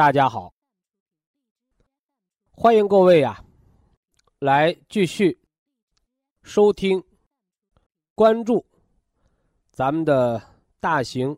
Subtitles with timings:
[0.00, 0.54] 大家好，
[2.52, 3.44] 欢迎各位呀，
[4.38, 5.38] 来继续
[6.42, 7.04] 收听、
[8.14, 8.64] 关注
[9.70, 10.42] 咱们的
[10.80, 11.36] 大型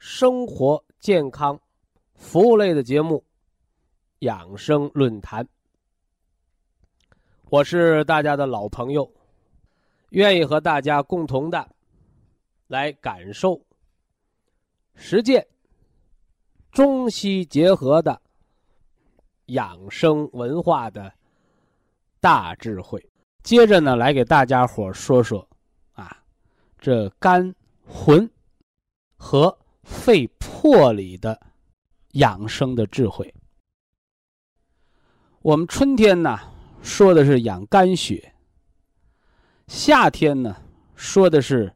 [0.00, 0.84] 生活。
[0.98, 1.56] 健康
[2.16, 3.24] 服务类的节目，
[4.18, 5.46] 养生论坛。
[7.50, 9.08] 我是大家的老朋友，
[10.08, 11.70] 愿意和大家共同的
[12.66, 13.64] 来感受、
[14.96, 15.46] 实践
[16.76, 18.20] 中西结合的
[19.46, 21.10] 养生文化的
[22.20, 23.02] 大智慧。
[23.42, 25.48] 接着呢，来给大家伙说说
[25.94, 26.22] 啊，
[26.78, 27.54] 这肝
[27.86, 28.30] 魂
[29.16, 29.58] 和。
[29.88, 31.40] 肺魄里的
[32.14, 33.32] 养生的智慧。
[35.42, 36.36] 我们春天呢
[36.82, 38.34] 说的是养肝血，
[39.68, 40.56] 夏天呢
[40.96, 41.72] 说的是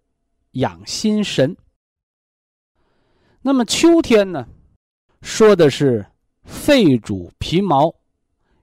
[0.55, 1.57] 养心神。
[3.43, 4.49] 那么秋天呢
[5.23, 6.05] 说的是
[6.45, 7.95] 肺主皮毛，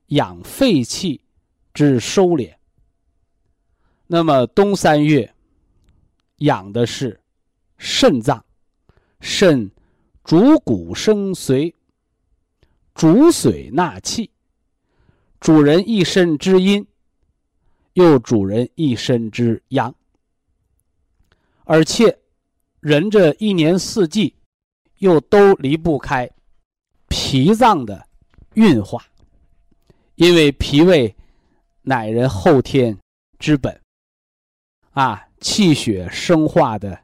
[0.08, 1.22] 养肺气
[1.73, 2.53] 之收敛。
[4.08, 5.34] 那么冬三月
[6.38, 7.19] 养的是
[7.78, 8.44] 肾脏。
[9.19, 9.72] 肾
[10.23, 11.73] 主骨生髓，
[12.94, 14.29] 主髓纳气，
[15.40, 16.85] 主人一身之阴，
[17.94, 19.94] 又主人一身之阳。
[21.63, 22.19] 而且，
[22.79, 24.35] 人这一年四季，
[25.00, 26.29] 又都离不开
[27.19, 28.07] 脾脏的
[28.53, 29.03] 运化，
[30.13, 31.16] 因为脾胃
[31.81, 32.95] 乃人后天
[33.39, 33.81] 之本，
[34.91, 37.00] 啊，气血生化的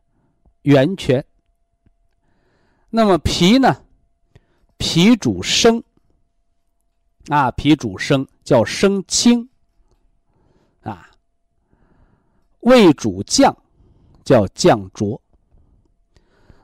[0.62, 1.26] 源泉。
[2.92, 3.84] 那么脾呢？
[4.78, 5.84] 脾主生，
[7.30, 9.50] 啊，脾主生叫生清，
[10.84, 11.10] 啊，
[12.60, 13.58] 胃主降，
[14.24, 15.20] 叫降浊。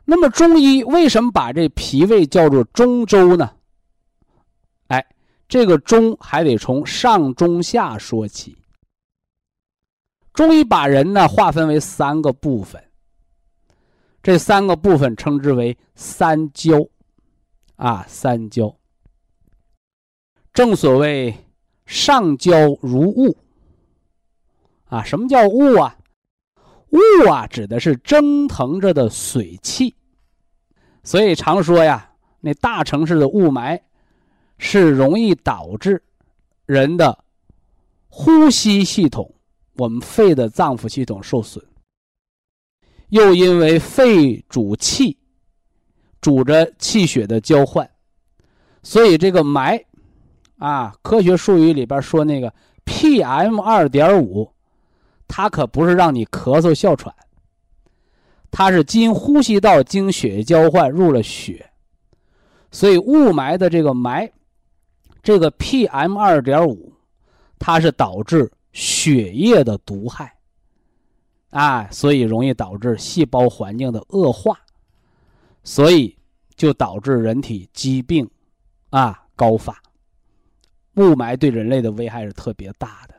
[0.09, 3.51] 那么中医为什么把这脾胃叫做中州呢？
[4.87, 5.05] 哎，
[5.47, 8.57] 这个中还得从上中下说起。
[10.33, 12.83] 中医把人呢划分为三个部分。
[14.23, 16.87] 这三个部分称之为三焦，
[17.75, 18.75] 啊，三焦。
[20.51, 21.35] 正所谓
[21.85, 23.37] 上焦如雾，
[24.85, 25.95] 啊，什么叫雾啊？
[26.89, 29.95] 雾啊，指的是蒸腾着的水汽。
[31.09, 33.81] 所以常说呀，那大城市的雾霾
[34.59, 36.03] 是容易导致
[36.67, 37.17] 人的
[38.09, 39.33] 呼吸系统，
[39.77, 41.65] 我们肺的脏腑系统受损。
[43.07, 45.17] 又因为肺主气，
[46.21, 47.89] 主着气血的交换，
[48.83, 49.83] 所以这个霾，
[50.59, 52.53] 啊，科学术语里边说那个
[52.85, 54.53] PM 二点五，
[55.27, 57.11] 它可不是让你咳嗽哮喘，
[58.51, 61.69] 它是经呼吸道经血液交换入了血，
[62.71, 64.31] 所以雾霾的这个霾，
[65.21, 66.93] 这个 PM 二点五，
[67.57, 70.35] 它是导致血液的毒害。
[71.51, 74.59] 啊，所以容易导致细胞环境的恶化，
[75.63, 76.15] 所以
[76.55, 78.29] 就导致人体疾病
[78.91, 79.81] 啊高发。
[80.95, 83.15] 雾霾对人类的危害是特别大的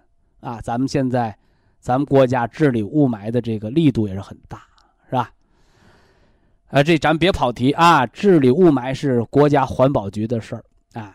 [0.49, 0.61] 啊！
[0.61, 1.37] 咱们现在，
[1.81, 4.63] 咱们国家治理雾霾的这个力度也是很大，
[6.71, 8.07] 啊，这咱别跑题啊！
[8.07, 11.15] 治理雾霾是国家环保局的事儿啊。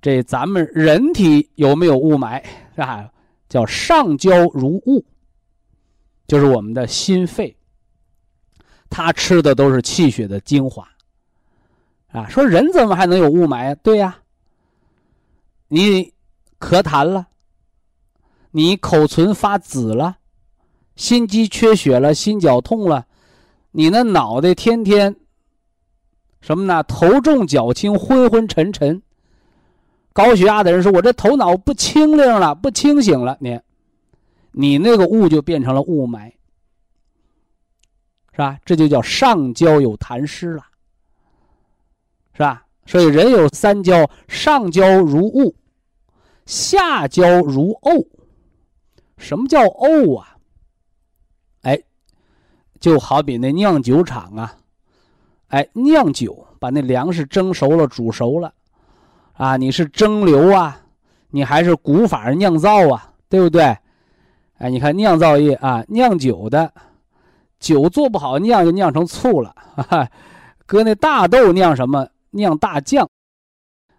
[0.00, 2.42] 这咱们人体有没有雾霾
[2.74, 3.10] 是吧？
[3.48, 5.04] 叫上焦如雾。
[6.28, 7.54] 就是我们的心肺，
[8.88, 10.88] 它吃的都是气血的精华，
[12.12, 13.74] 啊，说人怎么还能有雾霾啊？
[13.82, 14.16] 对呀，
[15.68, 16.14] 你
[16.58, 17.26] 咳痰了，
[18.52, 20.16] 你口唇发紫了，
[20.96, 23.06] 心肌缺血了，心绞痛了，
[23.72, 25.16] 你那脑袋天天
[26.40, 26.82] 什么呢？
[26.82, 29.02] 头重脚轻，昏昏沉沉，
[30.12, 33.60] 高血压的人说：“我这头脑不清灵了，不清醒了。”你，
[34.50, 36.32] 你那个雾就变成了雾霾，
[38.32, 38.58] 是吧？
[38.64, 40.62] 这就叫上焦有痰湿了，
[42.34, 42.66] 是吧？
[42.84, 45.54] 所以人有三焦：上焦如雾，
[46.44, 48.06] 下焦如沤。
[49.16, 50.31] 什么叫沤啊？
[52.82, 54.56] 就好比那酿酒厂啊，
[55.46, 58.52] 哎，酿酒把那粮食蒸熟了、煮熟了。
[59.34, 60.80] 啊，你是蒸馏啊，
[61.30, 63.62] 你还是古法酿造啊，对不对？
[64.58, 66.72] 哎，你看酿造业啊，酿酒的
[67.60, 69.54] 酒做不好，酿就酿成醋了。
[69.76, 70.10] 哈哈，
[70.66, 72.08] 搁那大豆酿什么？
[72.30, 73.08] 酿大酱，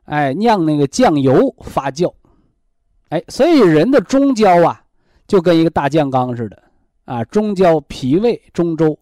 [0.06, 2.14] 哎，酿那个酱油发酵。
[3.10, 4.84] 哎，所以人的中焦啊，
[5.26, 6.63] 就跟一个大酱缸似的
[7.06, 8.98] 啊，中焦脾胃中周，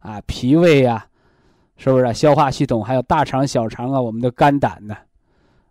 [0.00, 1.06] 啊，脾胃呀，
[1.76, 2.12] 是不是？
[2.12, 4.94] 消化系统还有大肠、小肠啊，我们的肝胆呢？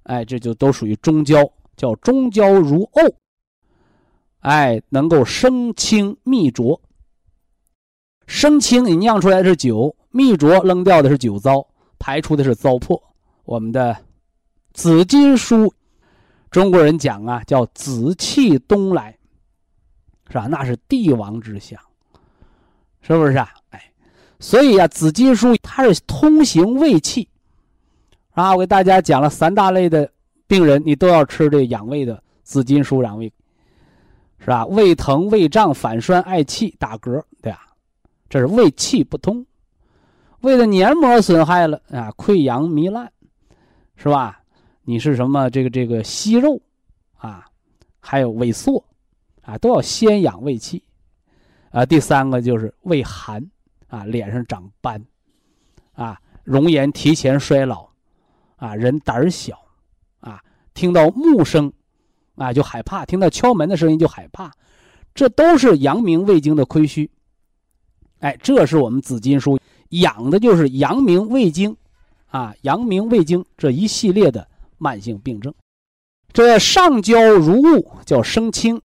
[0.03, 3.13] 哎，这就都属于中焦，叫中焦如沤。
[4.39, 6.81] 哎，能够生清秘浊。
[8.25, 11.67] 生清你酿出来的是酒，秘浊扔掉的是酒糟，
[11.99, 12.99] 排出的是糟粕。
[13.43, 13.95] 我们的
[14.73, 15.71] 紫金书，
[16.49, 19.18] 中国人讲啊，叫紫气东来，
[20.29, 20.47] 是吧？
[20.47, 21.79] 那是帝王之相，
[23.01, 23.49] 是不是啊？
[23.71, 23.91] 哎，
[24.39, 27.27] 所以啊，紫金书它是通行胃气。
[28.31, 30.09] 啊，我给大家讲了三大类的
[30.47, 33.33] 病人，你都要吃这养胃的紫金书养胃，
[34.39, 34.65] 是吧？
[34.67, 37.65] 胃疼、胃胀、反酸、嗳气、打嗝，对吧？
[38.29, 39.45] 这是胃气不通，
[40.41, 43.11] 胃的黏膜损害了啊，溃疡糜烂，
[43.97, 44.39] 是吧？
[44.83, 46.61] 你是什么这个这个息肉
[47.17, 47.45] 啊，
[47.99, 48.81] 还有萎缩
[49.49, 50.83] 啊，都要先养胃气
[51.71, 51.85] 啊。
[51.85, 53.43] 第三个就是胃寒
[53.87, 55.03] 啊，脸上长斑
[55.93, 57.89] 啊，容颜提前衰老。
[58.61, 59.57] 啊，人胆儿小，
[60.19, 60.43] 啊，
[60.73, 61.71] 听到木声，
[62.35, 64.51] 啊就害怕；听到敲门的声音就害怕，
[65.13, 67.09] 这都是阳明胃经的亏虚。
[68.19, 69.57] 哎，这是我们紫金书
[69.91, 71.73] 养的就是阳明胃经，
[72.27, 74.45] 啊，阳明胃经这一系列的
[74.77, 75.53] 慢性病症。
[76.33, 78.81] 这上焦如雾叫生清，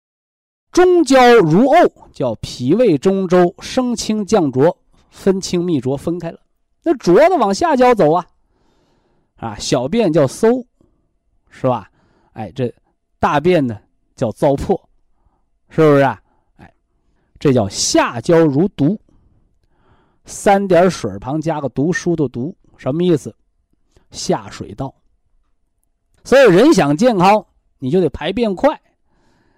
[0.75, 4.77] 中焦如沤叫脾胃中周生清降浊，
[5.09, 6.41] 分清秘浊分开了。
[6.83, 8.27] 那浊的往下焦走啊。
[9.37, 10.67] 啊，小便叫馊，
[11.49, 11.89] 是吧？
[12.33, 12.75] 哎，这
[13.21, 13.79] 大便呢
[14.17, 14.81] 叫糟粕，
[15.69, 16.21] 是不是啊？
[16.57, 16.75] 哎，
[17.39, 19.01] 这叫下焦如毒，
[20.25, 23.33] 三点水旁加个读书的读，什么意思？
[24.11, 24.93] 下水道。
[26.25, 27.47] 所以人想健康，
[27.79, 28.81] 你就得排便快，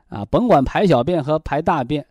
[0.09, 2.05] 啊，甭管排小便和排大便，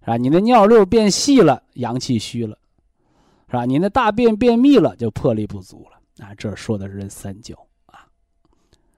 [0.00, 0.16] 是吧？
[0.16, 2.58] 你的尿溜变细了，阳气虚了，
[3.46, 3.64] 是吧？
[3.64, 6.26] 你那大便便秘了，就魄力不足了。
[6.26, 7.54] 啊，这说的是人三焦
[7.86, 8.04] 啊，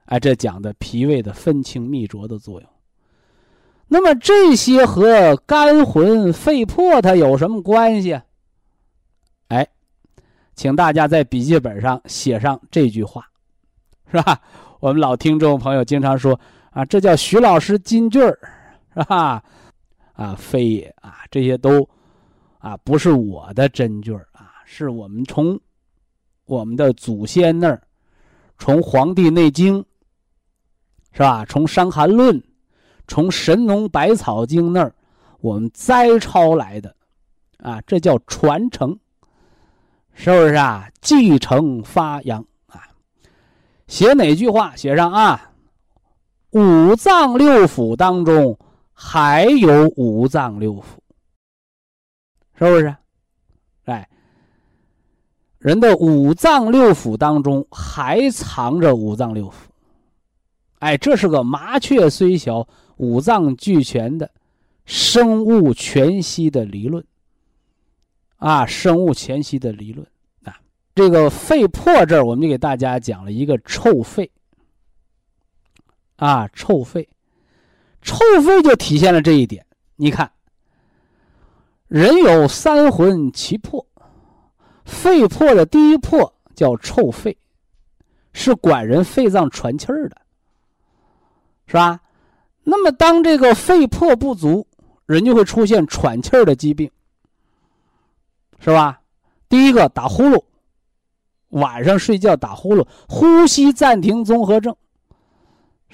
[0.06, 2.68] 哎，这讲的脾胃的分清秘浊的作用。
[3.86, 8.18] 那么这些和肝魂肺魄它有什么关系？
[9.48, 9.68] 哎，
[10.56, 13.28] 请大家在笔记本上写上这句话，
[14.10, 14.40] 是吧？
[14.80, 16.38] 我们老听众朋友经常说
[16.74, 18.38] 啊，这叫徐老师金句儿，
[18.94, 19.42] 是吧？
[20.12, 21.88] 啊，非也啊，这些都
[22.58, 25.58] 啊不是我的真句儿啊，是我们从。
[26.46, 27.82] 我们的祖先那儿，
[28.58, 29.80] 从《黄帝内经》
[31.12, 31.42] 是吧？
[31.46, 32.38] 从《伤寒论》，
[33.08, 34.94] 从《神农百草经》那儿，
[35.40, 36.94] 我们摘抄来的，
[37.56, 38.94] 啊，这叫传承，
[40.12, 40.86] 是不是啊？
[41.00, 42.88] 继承发扬啊！
[43.86, 44.76] 写哪句话？
[44.76, 45.50] 写上啊！
[46.54, 48.56] 五脏六腑当中
[48.92, 50.82] 还有五脏六腑，
[52.56, 52.96] 是不是？
[53.86, 54.08] 哎。
[55.58, 59.52] 人的五脏六腑当中还藏着五脏六腑，
[60.78, 62.68] 哎，这是个麻雀虽小，
[62.98, 64.30] 五脏俱全的
[64.84, 67.04] 生物全息的理论
[68.36, 70.06] 啊，生物全息的理论
[70.44, 70.60] 啊。
[70.94, 74.30] 这个肺破这儿，我们就给大家讲了一个臭肺
[76.16, 77.08] 啊，臭肺，
[78.02, 79.64] 臭肺就体现了这一点。
[79.96, 80.30] 你看，
[81.88, 83.86] 人有三魂七魄。
[84.84, 87.36] 肺魄的第一魄叫臭肺，
[88.34, 90.16] 是管人肺脏喘气儿的，
[91.66, 92.00] 是吧？
[92.62, 94.66] 那么当这个肺魄不足，
[95.06, 96.90] 人就会出现喘气儿的疾病，
[98.58, 99.00] 是吧？
[99.48, 100.42] 第一个打呼噜，
[101.48, 104.76] 晚上睡觉打呼噜，呼吸暂停综合症，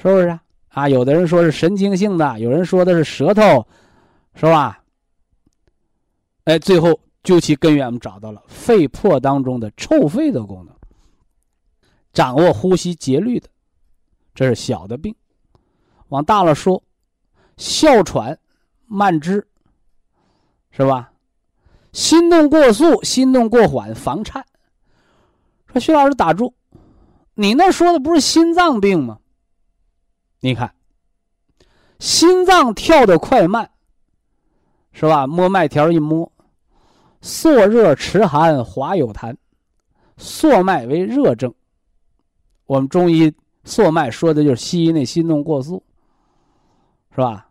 [0.00, 0.42] 是不是啊？
[0.69, 3.66] 啊，有的人说是神经性的，有人说的是舌头，
[4.35, 4.83] 是吧？
[6.45, 6.99] 哎，最后。
[7.23, 10.75] 究其根源，我们找到了肺魄当中的臭肺的功能，
[12.14, 13.47] 掌握呼吸节律的，
[14.35, 15.14] 这是小的病。
[16.09, 16.83] 往大了说，
[17.59, 18.38] 哮喘、
[18.87, 19.47] 慢支，
[20.71, 21.12] 是吧？
[21.92, 24.42] 心动过速、心动过缓、房颤。
[25.71, 26.54] 说徐老师打住，
[27.35, 29.20] 你那说的不是心脏病吗？
[30.40, 30.75] 你看，
[31.99, 33.70] 心脏跳的快慢，
[34.92, 35.26] 是吧？
[35.26, 36.32] 摸脉条一摸，
[37.20, 39.37] 肃热迟寒滑有痰，
[40.16, 41.54] 肃脉为热症。
[42.64, 43.32] 我们中医
[43.64, 45.82] 肃脉说的就是西医那心动过速，
[47.11, 47.50] 是吧？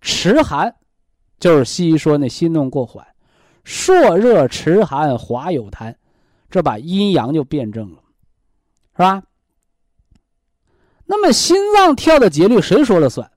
[0.00, 0.74] 迟寒
[1.38, 3.06] 就是西医说那心动过缓，
[3.64, 5.94] 朔热迟寒滑有痰，
[6.48, 8.02] 这把阴阳就辩证了，
[8.92, 9.22] 是吧？
[11.10, 13.28] 那么心脏跳的节律谁说了算？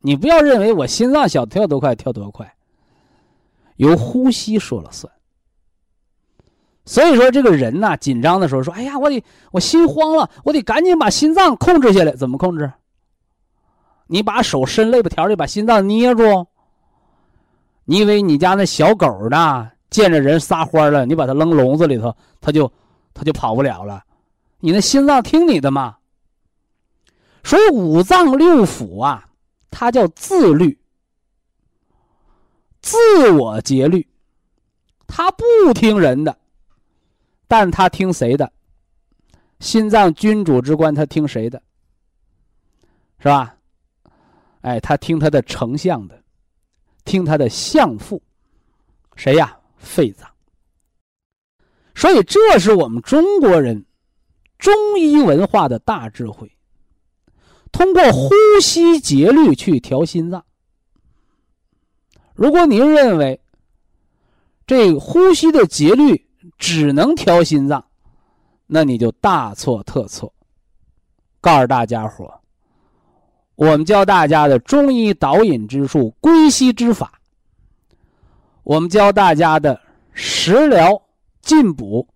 [0.00, 2.52] 你不要认为我心脏想跳多快跳多快，
[3.76, 5.12] 由呼吸说了算。
[6.84, 9.22] 所以说，这个人呐，紧张的时候说：“哎呀，我得
[9.52, 12.10] 我心慌了，我得赶紧把心脏控制下来。
[12.10, 12.72] 怎么控制？
[14.08, 16.48] 你把手伸肋巴条里，把心脏捏住。
[17.84, 22.68] 你以为你家那小狗呢，见着人撒欢了，你把它扔笼子里头，它就
[23.14, 24.02] 它就跑不了了。
[24.58, 25.94] 你那心脏听你的嘛。
[27.48, 29.26] 所以五脏六腑啊，
[29.70, 30.78] 它叫自律、
[32.82, 34.06] 自我节律，
[35.06, 36.38] 它不听人的。”
[37.48, 38.52] 但他听谁的？
[39.60, 41.62] 心脏君主之官，他听谁的？
[43.18, 43.56] 是吧？
[44.60, 46.22] 哎，他听他的丞相的，
[47.06, 48.22] 听他的相父，
[49.16, 49.58] 谁呀？
[49.78, 50.30] 肺脏。
[51.94, 53.86] 所以，这是我们中国人
[54.58, 56.54] 中医文化的大智慧，
[57.72, 60.44] 通过呼吸节律去调心脏。
[62.34, 63.40] 如果您认为
[64.66, 66.26] 这呼吸的节律，
[66.58, 67.84] 只能调心脏，
[68.66, 70.32] 那你就大错特错。
[71.40, 72.40] 告诉大家伙
[73.54, 77.20] 我们教大家的中医导引之术、归息之法，
[78.62, 79.80] 我们教大家的
[80.12, 81.02] 食疗
[81.40, 82.06] 进补，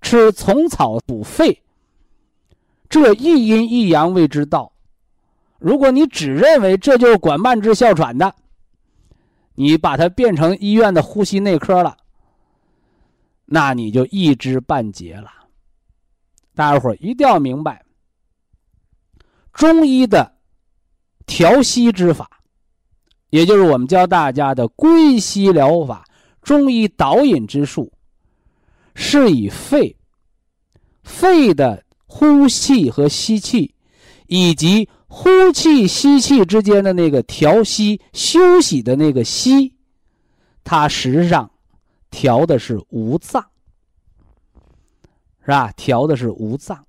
[0.00, 1.62] 吃虫草补肺，
[2.88, 4.72] 这一阴一阳谓之道。
[5.66, 8.32] 如果你只认为这就是管慢支哮喘的，
[9.56, 11.96] 你把它变成医院的呼吸内科了。
[13.46, 15.28] 那你就一知半解了。
[16.54, 17.84] 大家伙一定要明白，
[19.52, 20.36] 中医的
[21.26, 22.30] 调息之法，
[23.30, 26.04] 也就是我们教大家的归息疗法、
[26.42, 27.92] 中医导引之术，
[28.94, 29.96] 是以肺、
[31.02, 33.74] 肺的呼气和吸气，
[34.28, 39.72] 以及呼气吸气之间的那个调息、休息的那个息，
[40.62, 41.50] 它实际上。
[42.08, 43.44] 调的是五脏，
[45.40, 45.72] 是吧？
[45.72, 46.86] 调的是五脏。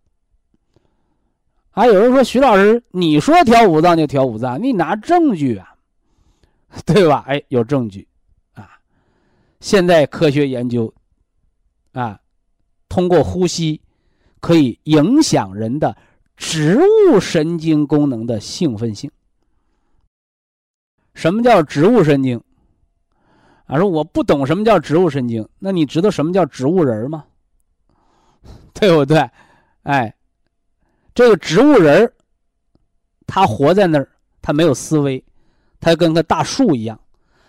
[1.71, 5.75] 还有人说：“徐老师，你说调五脏就调五脏，你拿证据啊？
[6.85, 8.07] 对吧？”哎，有证据
[8.53, 8.79] 啊！
[9.59, 10.93] 现在科学研究
[11.91, 12.19] 啊，
[12.87, 13.81] 通过呼吸
[14.39, 15.97] 可以影响人的
[16.37, 19.11] 植物神经功能的兴奋性。
[21.13, 22.41] 什么叫植物神经？
[23.65, 27.25] 啊，说我不懂什么叫植物神经，那你知道什么叫植物人吗？
[28.73, 29.29] 对不对？
[29.81, 30.15] 哎，
[31.13, 32.13] 这个植物人
[33.25, 34.09] 他活在那儿，
[34.41, 35.25] 他没有思维，
[35.79, 36.99] 他跟个大树一样，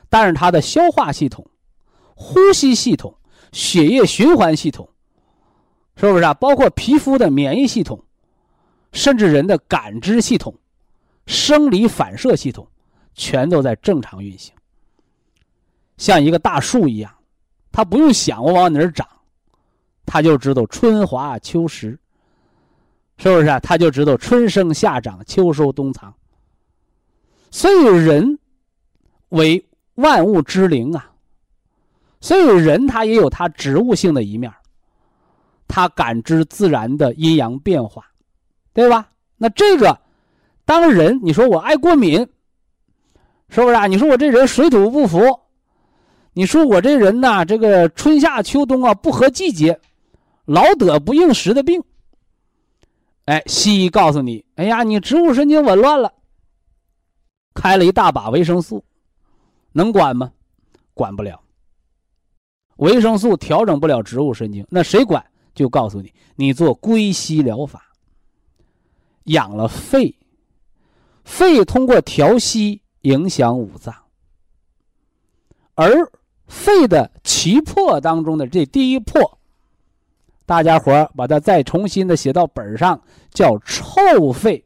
[0.09, 1.47] 但是他的消化系统、
[2.17, 3.15] 呼吸系统、
[3.53, 4.89] 血液循环系统，
[5.95, 6.33] 是不是啊？
[6.33, 8.03] 包括皮肤的免疫系统，
[8.93, 10.55] 甚至人的感知系统、
[11.27, 12.67] 生理反射系统，
[13.15, 14.55] 全都在正常运行。
[15.97, 17.13] 像一个大树一样，
[17.73, 19.07] 它不用想我往哪儿长，
[20.07, 21.99] 它就知道春华秋实，
[23.17, 23.59] 是不是啊？
[23.61, 26.15] 它就知道春生夏长秋收冬藏。
[27.51, 28.39] 所以人
[29.31, 29.65] 为
[29.97, 31.13] 万物之灵啊，
[32.21, 34.53] 所以人他也有他植物性的一面，
[35.67, 38.08] 他感知自然的阴阳变化，
[38.79, 39.11] 对吧？
[39.37, 39.99] 那这个
[40.65, 42.19] 当人，你说我爱过敏，
[43.49, 43.89] 是不是啊？
[43.89, 45.19] 你说我这人水土不服。
[46.33, 49.81] 你说我这人呐，这个春夏秋冬啊不合季节，
[50.45, 51.83] 老得不应时的病。
[53.25, 56.13] 哎，西医告诉你，哎呀，你植物神经紊乱了，
[57.55, 58.85] 开了一大把维生素，
[59.73, 60.31] 能管吗？
[60.95, 61.41] 管不了。
[62.77, 65.25] 维生素调整不了植物神经，那谁管？
[65.53, 67.83] 就告诉你，你做归西疗法，
[69.29, 70.15] 养了肺，
[71.25, 73.95] 肺通过调息影响五脏，
[75.75, 76.11] 而。
[76.51, 79.39] 肺的奇破当中的这第一破，
[80.47, 82.99] 大家伙把它再重新的写到本上，
[83.35, 84.65] 叫臭肺。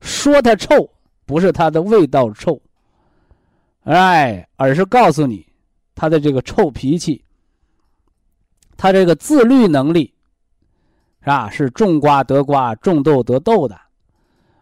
[0.00, 0.88] 说它臭，
[1.26, 2.58] 不是它的味道臭，
[3.82, 5.46] 哎，而是告诉你，
[5.94, 7.22] 它的这个臭脾气，
[8.74, 10.13] 他这个自律能力，
[11.24, 11.50] 是吧？
[11.50, 13.74] 是种瓜得瓜，种豆得豆的，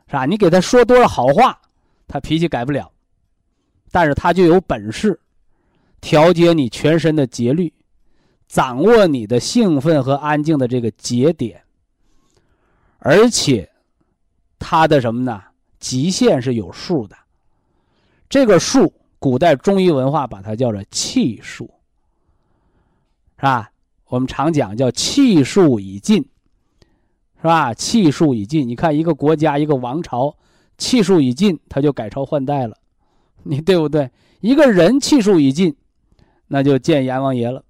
[0.07, 0.25] 是吧？
[0.25, 1.61] 你给他说多少好话，
[2.09, 2.91] 他脾气改不了，
[3.91, 5.21] 但是他就有本事
[6.01, 7.75] 调节你全身的节律，
[8.49, 11.63] 掌握你的兴奋和安静的这个节点，
[12.99, 13.69] 而且。
[14.65, 15.43] 他的什么呢？
[15.81, 17.17] 极限是有数的，
[18.29, 21.65] 这个数，古代中医文化把它叫做气数，
[23.39, 23.73] 是吧？
[24.07, 26.25] 我们常讲叫气数已尽，
[27.43, 27.75] 是吧？
[27.75, 30.33] 气数已尽，你看一个国家一个王朝，
[30.79, 32.77] 气数已尽，他就改朝换代了，
[33.43, 34.09] 你对不对？
[34.39, 35.77] 一个人气数已尽，
[36.47, 37.65] 那就见阎王爷了，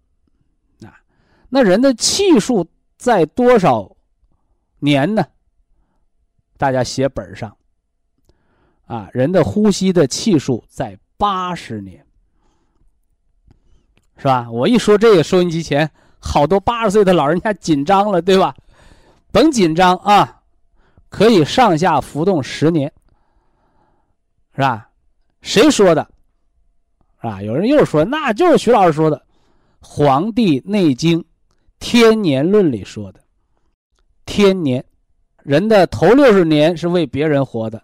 [0.83, 1.01] 啊，
[1.49, 2.67] 那人的气数
[2.99, 3.97] 在多少
[4.81, 5.25] 年呢？
[6.59, 7.57] 大家写本上，
[8.85, 12.05] 啊，人的呼吸的气数在八十年，
[14.19, 14.51] 是吧？
[14.51, 18.55] 我一说这个，收音机前好多八十岁的老人家紧张了，对吧？
[19.33, 20.43] 甭紧张啊，
[21.09, 22.93] 可以上下浮动十年，
[24.55, 24.91] 是吧？
[25.41, 26.07] 谁说的？
[27.17, 29.17] 啊，有人又说，那就是徐老师说的，
[29.81, 31.21] 《黄帝内经·
[31.79, 33.21] 天年论》里说的，
[34.27, 34.85] 天年。
[35.43, 37.83] 人的头六十年是为别人活的，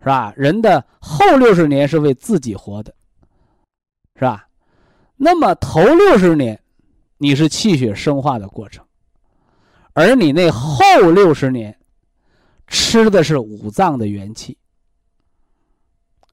[0.00, 0.34] 是吧？
[0.36, 2.94] 人的后六十年是为自己活的，
[4.16, 4.46] 是吧？
[5.16, 6.60] 那么头六十年，
[7.16, 8.84] 你是气血生化的过程，
[9.92, 11.78] 而你那后六十年，
[12.66, 14.56] 吃的是五脏的元气，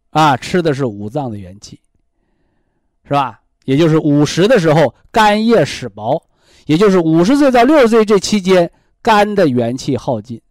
[0.09, 1.79] 啊，吃的是五脏的元气，
[3.03, 3.41] 是吧？
[3.65, 6.27] 也就是五十的时候，肝叶始薄，
[6.65, 8.71] 也就是五十岁到六十岁这期间。
[9.01, 10.41] 肝的元气耗尽，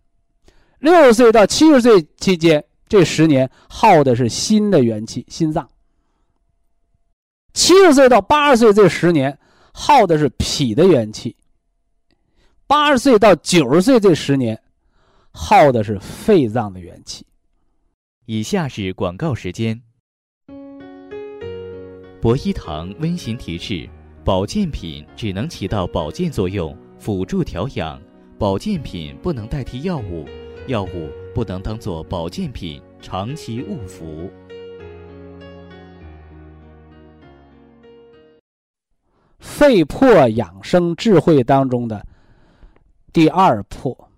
[0.78, 5.66] 六十岁到七十岁期间，这十年耗的是心的元气，心脏；
[7.52, 9.38] 七十岁到八十岁这十年
[9.74, 11.36] 耗的是脾的元气；
[12.68, 14.60] 八十岁到九十岁这十年
[15.32, 17.26] 耗的是肺脏的元气。
[18.26, 19.80] 以下是广告时间。
[22.20, 23.88] 博一堂温馨提示：
[24.22, 27.98] 保健品只能起到保健作用，辅助调养。
[28.38, 30.26] 保健品不能代替药物，
[30.66, 34.30] 药物不能当做保健品长期误服。
[39.38, 42.06] 肺魄养生智慧当中的
[43.12, 44.10] 第二魄，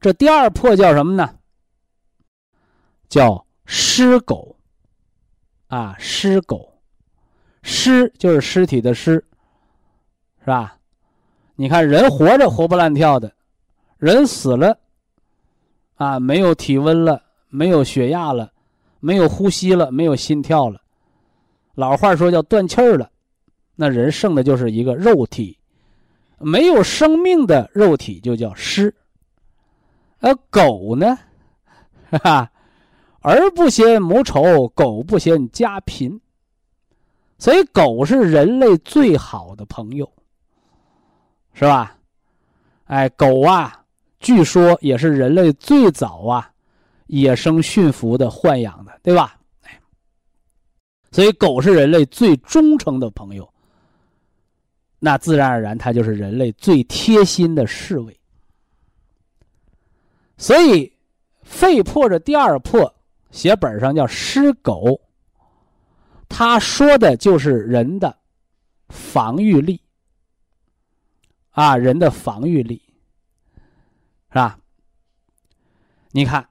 [0.00, 1.36] 这第二魄叫什么呢？
[3.08, 4.56] 叫尸狗。
[5.68, 6.82] 啊，尸狗，
[7.62, 9.24] 尸就是尸体的尸，
[10.40, 10.76] 是吧？
[11.54, 13.32] 你看，人活着活蹦乱跳的，
[13.96, 14.76] 人死了，
[15.94, 18.52] 啊，没有体温了，没有血压了，
[18.98, 20.82] 没有呼吸了，没有心跳了，
[21.76, 23.08] 老话说叫断气儿了，
[23.76, 25.56] 那人剩的就是一个肉体，
[26.40, 28.94] 没有生命的肉体就叫尸。
[30.18, 31.18] 而狗呢，
[32.10, 32.52] 哈哈，
[33.20, 36.20] 儿不嫌母丑，狗不嫌家贫，
[37.38, 40.10] 所以狗是人类最好的朋友。
[41.52, 41.96] 是吧？
[42.84, 43.84] 哎，狗啊，
[44.18, 46.50] 据说也是人类最早啊
[47.06, 49.36] 野生驯服的豢养的，对吧？
[49.62, 49.80] 哎，
[51.10, 53.52] 所以狗是人类最忠诚的朋友。
[55.00, 58.16] 那自然而然，它就是人类最贴心的侍卫。
[60.36, 60.92] 所以，
[61.42, 62.94] 肺破的第二破
[63.30, 65.00] 写本上叫尸狗，
[66.28, 68.16] 他说的就是人的
[68.88, 69.80] 防御力。
[71.50, 72.80] 啊，人的防御力
[74.28, 74.58] 是吧？
[76.12, 76.48] 你看，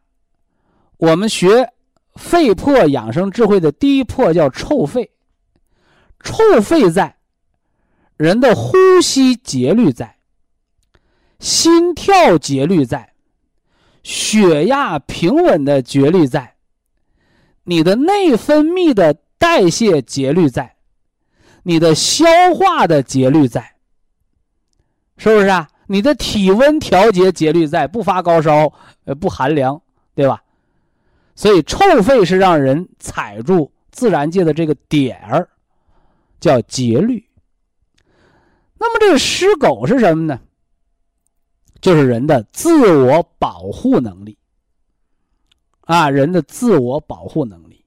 [0.98, 1.72] 我们学
[2.16, 5.10] 肺破养生智慧的第一破叫臭肺，
[6.20, 7.16] 臭肺在，
[8.20, 10.18] 人的呼吸节律在，
[11.40, 13.14] 心跳节律在，
[14.04, 16.56] 血压平稳的节律在，
[17.64, 20.76] 你的内分泌的代谢节律在，
[21.64, 23.76] 你的消化的节律在。
[25.16, 25.70] 是不是啊？
[25.88, 28.74] 你的体温调节节律在，不发高烧，
[29.06, 29.82] 呃，不寒凉，
[30.14, 30.44] 对吧？
[31.36, 35.48] 所以臭肺是让人踩住自然界的这个点儿，
[36.42, 37.26] 叫节律。
[38.80, 40.40] 那么这个狮狗是什么呢？
[41.82, 44.38] 就是人的自我保护能力。
[45.82, 47.84] 啊，人的自我保护能力。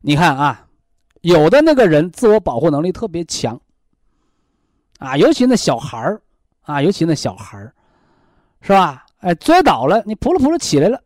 [0.00, 0.68] 你看啊，
[1.22, 3.60] 有的那个人自我保护能力特别强。
[4.98, 6.20] 啊，尤其那小孩儿，
[6.62, 7.74] 啊，尤其那小孩儿，
[8.60, 9.06] 是吧？
[9.20, 11.02] 哎，摔倒了，你扑噜扑噜起来了，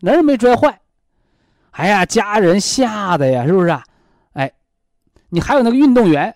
[0.00, 0.80] 哪儿也没摔坏。
[1.72, 3.84] 哎呀，家人吓得呀，是不是啊？
[4.32, 4.52] 哎，
[5.28, 6.34] 你还有那个运动员，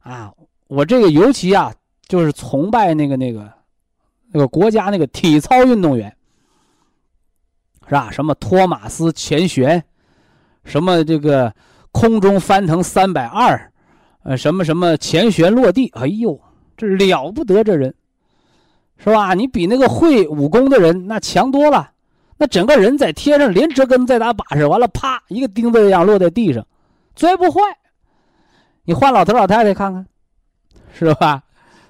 [0.00, 0.32] 啊，
[0.68, 1.74] 我这个尤其啊，
[2.06, 3.50] 就是崇拜那个那个
[4.30, 6.14] 那个国家那个体操运动员，
[7.86, 8.10] 是吧？
[8.10, 9.82] 什么托马斯前旋，
[10.64, 11.52] 什么这个
[11.90, 13.72] 空中翻腾三百二，
[14.22, 16.38] 呃，什么什么前旋落地，哎呦，
[16.76, 17.94] 这了不得，这人，
[18.98, 19.32] 是吧？
[19.34, 21.92] 你比那个会武功的人那强多了。
[22.40, 26.64] 那整个人在天上连折跟再打把式，完了啪一个钉子一样落在地上，
[27.16, 27.60] 摔不坏。
[28.84, 30.06] 你换老头老太太看看，
[30.98, 31.44] 是吧？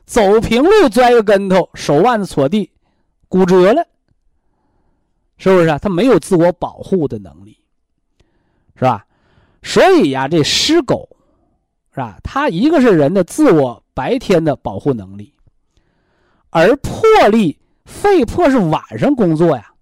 [0.05, 2.71] 走平路摔个跟头，手腕子戳地，
[3.29, 3.87] 骨折了，
[5.39, 5.79] 是不是啊？
[5.79, 7.59] 他没有自我保护的能力，
[8.75, 9.07] 是吧？
[9.63, 11.09] 所以呀，这狮狗，
[11.91, 12.19] 是吧？
[12.23, 15.33] 它一个是人的自我白天的保护能力，
[16.51, 19.73] 而魄力肺魄是晚上工作呀。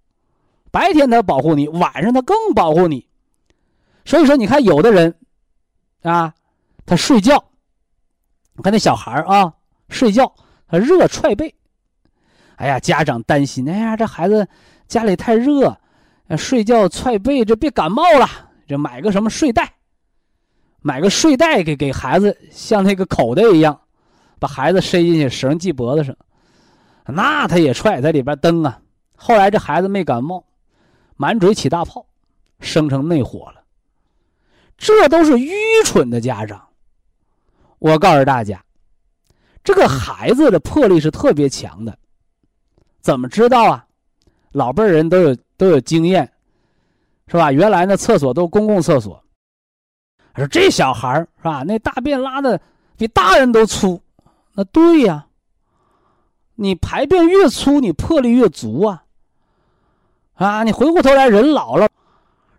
[0.71, 3.07] 白天他保护你，晚上他更保护你。
[4.05, 5.15] 所以说，你看有的人，
[6.01, 6.33] 啊，
[6.85, 7.43] 他睡觉，
[8.57, 9.53] 你看那小孩啊，
[9.89, 10.29] 睡觉
[10.67, 11.53] 他热踹被，
[12.57, 14.45] 哎呀，家长担心，哎呀，这孩子
[14.87, 15.77] 家里太热，
[16.37, 18.27] 睡觉踹被，这别感冒了，
[18.67, 19.71] 就买个什么睡袋，
[20.81, 23.79] 买个睡袋给给孩子，像那个口袋一样，
[24.39, 26.15] 把孩子塞进去，绳系脖子上，
[27.05, 28.81] 那他也踹，在里边蹬啊。
[29.15, 30.43] 后来这孩子没感冒。
[31.19, 32.05] 满嘴起大泡，
[32.59, 33.63] 生成内火了。
[34.77, 35.51] 这都是愚
[35.83, 36.66] 蠢的家长。
[37.79, 38.63] 我告诉大家，
[39.63, 41.97] 这个孩子的魄力是特别强的。
[43.01, 43.85] 怎么知道啊？
[44.51, 46.31] 老辈人都有都有经验，
[47.27, 47.51] 是吧？
[47.51, 49.23] 原来那厕所都公共厕所。
[50.35, 51.63] 说这小孩是吧？
[51.63, 52.59] 那大便拉的
[52.97, 54.01] 比大人都粗。
[54.53, 55.25] 那对呀。
[56.59, 59.03] 你排便越粗，你魄力越足啊。
[60.33, 61.87] 啊，你回过头来，人老了，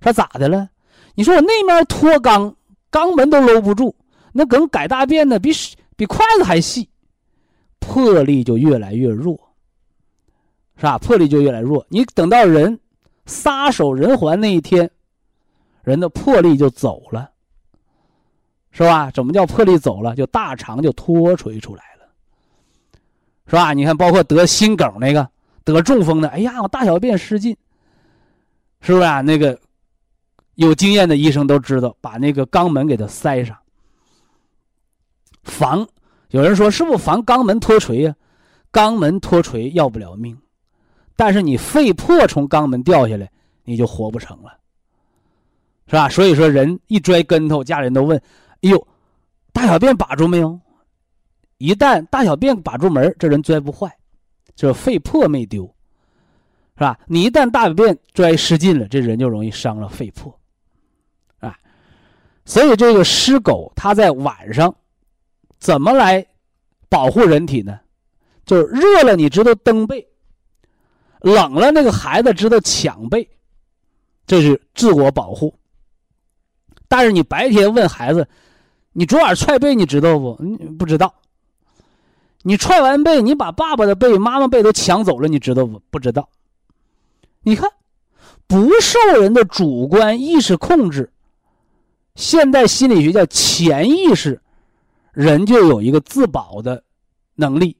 [0.01, 0.69] 说咋的了？
[1.17, 2.55] 你说我那面脱肛，
[2.93, 3.97] 肛门都搂不住，
[4.39, 5.51] 那梗改大便呢，比
[5.97, 6.89] 比筷子还细，
[7.81, 9.37] 魄力就越来越弱，
[10.77, 10.97] 是吧？
[10.97, 11.85] 魄力就越来越弱。
[11.89, 12.79] 你等到人
[13.27, 14.89] 撒手人寰那一天，
[15.83, 17.29] 人的魄力就走了，
[18.71, 19.11] 是吧？
[19.11, 20.15] 怎么叫魄力走了？
[20.15, 22.07] 就大肠就脱垂出来了，
[23.49, 23.73] 是吧？
[23.73, 25.29] 你看，包括得心梗那个，
[25.65, 27.57] 得中风的，哎呀，我大小便失禁。
[28.83, 29.21] 是不是啊？
[29.21, 29.59] 那个
[30.55, 33.59] 有经验的医生都知道，把那个肛门给它塞上，
[35.49, 35.87] 防。
[36.31, 38.15] 有人说，是不是防肛门脱垂呀？
[38.71, 40.39] 肛门脱垂要不了命，
[41.17, 43.29] 但是你肺破从肛门掉下来，
[43.65, 44.57] 你就活不成了，
[45.87, 46.09] 是吧？
[46.09, 48.17] 所以说，人一摔跟头，家人都问
[48.63, 48.87] ：“哎呦，
[49.53, 50.61] 大小便把住没有？”
[51.59, 53.91] 一旦大小便把住门，这人摔不坏，
[54.55, 55.65] 这肺破没丢。
[56.77, 56.97] 是吧？
[57.09, 60.33] 你一旦大小便拽失禁了，这人就容易伤了肺破，
[61.41, 61.59] 啊，
[62.45, 64.73] 所以这个尸狗它在晚上
[65.59, 66.27] 怎么来
[66.89, 67.79] 保护人体呢？
[68.47, 70.09] 就是热了你知道蹬被，
[71.21, 73.29] 冷了那个孩子知道抢被，
[74.27, 75.55] 这是自我保护。
[76.89, 78.27] 但是你白天问孩子，
[78.93, 80.37] 你昨晚踹被你知道不？
[80.41, 81.15] 你不知道。
[82.43, 85.83] 你踹完被，你把爸爸的被、妈妈被都抢走了，你知道不？
[85.91, 86.27] 不知道。
[87.43, 87.71] 你看，
[88.47, 91.13] 不受人的主观意识控制，
[92.15, 94.41] 现代心理学叫潜意识，
[95.19, 96.85] 人就有一个自保的
[97.35, 97.77] 能力，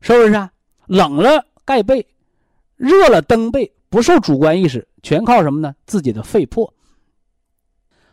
[0.00, 0.50] 是不是啊？
[0.86, 2.06] 冷了盖被，
[2.76, 5.74] 热了蹬被，不受主观意识，全靠什么呢？
[5.84, 6.72] 自己的肺魄。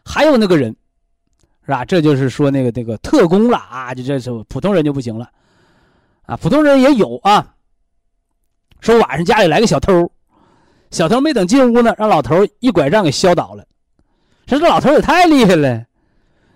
[0.04, 0.76] 还有那个人，
[1.62, 1.86] 是吧？
[1.86, 3.94] 这就是说那个那个特工了啊！
[3.94, 5.32] 就这是普通人就不行了，
[6.24, 7.56] 啊，普通人也有啊。
[8.82, 10.12] 说晚上家里来个小偷。
[10.92, 13.66] 小偷没等进屋呢，让老头一拐杖给削倒了。
[14.48, 15.86] 说这老头也太厉害了，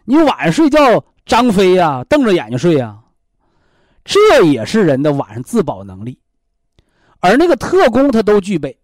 [0.03, 2.97] 你晚上睡觉张飞呀，瞪着眼睛睡呀，
[4.05, 6.17] 这也是人的晚上自保能力。
[7.19, 8.75] 而那个特工他都具备，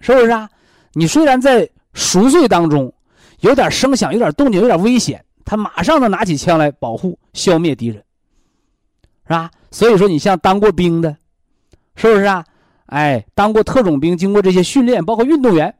[0.00, 0.50] 是不是啊？
[0.92, 2.92] 你虽然在熟睡当中，
[3.40, 8.02] 有点声响、有点动静、有点危险，他马上能拿起枪来保护、消灭敌人，
[9.24, 9.50] 是吧？
[9.70, 11.16] 所以说，你像当过兵的，
[11.94, 12.44] 是不是啊？
[12.86, 15.72] 哎，当过特种兵，经过这些训练，包括运动员，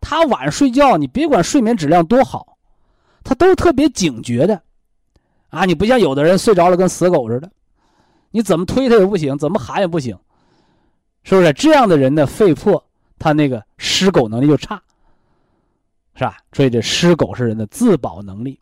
[0.00, 2.58] 他晚上睡觉，你别管睡眠质量多好，
[3.22, 4.60] 他都特别警觉的，
[5.56, 7.50] 啊，你不像有的人睡着了跟死狗似的，
[8.30, 10.18] 你怎么推他也不行，怎么喊也不行，
[11.22, 11.52] 是不是？
[11.54, 12.84] 这样的人的肺魄，
[13.18, 14.82] 他那个尸狗能力就差，
[16.14, 16.36] 是吧？
[16.52, 18.60] 所以这尸狗是人的自保能力。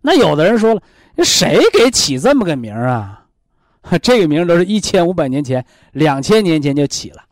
[0.00, 0.82] 那有的人说了，
[1.24, 3.26] 谁给起这么个名啊？
[4.02, 7.22] 这个名都是一千五百年前、两千年前就起了，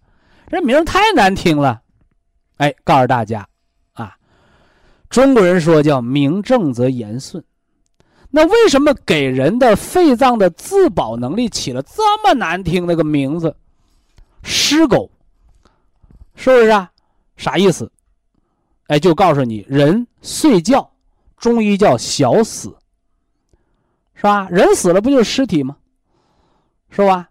[0.48, 1.80] 这名太难听了。
[2.58, 3.48] 哎，告诉大家，
[3.94, 4.14] 啊，
[5.08, 7.42] 中国人说叫名正则言顺。
[8.36, 13.54] 那为什么给人的肺脏的自保能力起了这么难听的个名字？
[14.42, 15.08] 尸狗，
[16.34, 16.90] 是不是啊？
[17.36, 17.88] 啥意思？
[18.88, 20.90] 哎，就告诉你，人睡觉，
[21.36, 22.76] 中医叫小死，
[24.16, 24.48] 是吧？
[24.50, 25.76] 人死了不就是尸体吗？
[26.90, 27.28] 是吧？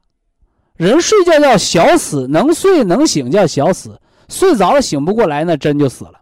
[0.77, 6.21] 人睡觉叫小死，能睡能醒叫小死，睡着了醒不过来，那真就死了，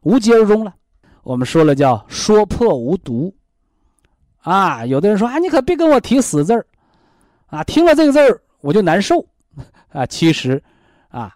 [0.00, 0.74] 无疾而终了。
[1.22, 3.34] 我们说了叫说破无毒，
[4.42, 6.66] 啊，有的人说啊，你可别跟我提死字儿，
[7.46, 9.24] 啊，听了这个字儿我就难受，
[9.88, 10.62] 啊，其实，
[11.08, 11.34] 啊，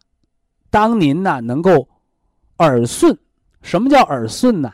[0.70, 1.88] 当您呢能够
[2.58, 3.16] 耳顺，
[3.62, 4.72] 什么叫耳顺呢？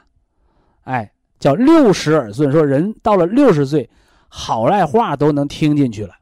[0.84, 3.88] 哎，叫六十耳顺，说人到了六十岁，
[4.28, 6.14] 好赖话都能听进去了。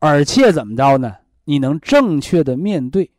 [0.00, 1.14] 而且怎么着呢？
[1.44, 3.10] 你能正确的面对，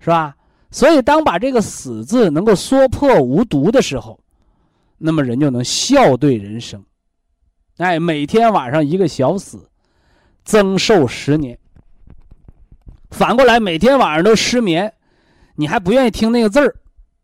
[0.00, 0.34] 是吧？
[0.70, 4.18] 所以当把这个“死”字能够说破无毒的时候，
[4.98, 6.84] 那么人就能笑对人生。
[7.78, 9.68] 哎，每天晚上一个小死，
[10.44, 11.58] 增寿十年。
[13.10, 14.92] 反过来，每天晚上都失眠，
[15.54, 16.76] 你还不愿意听那个字儿，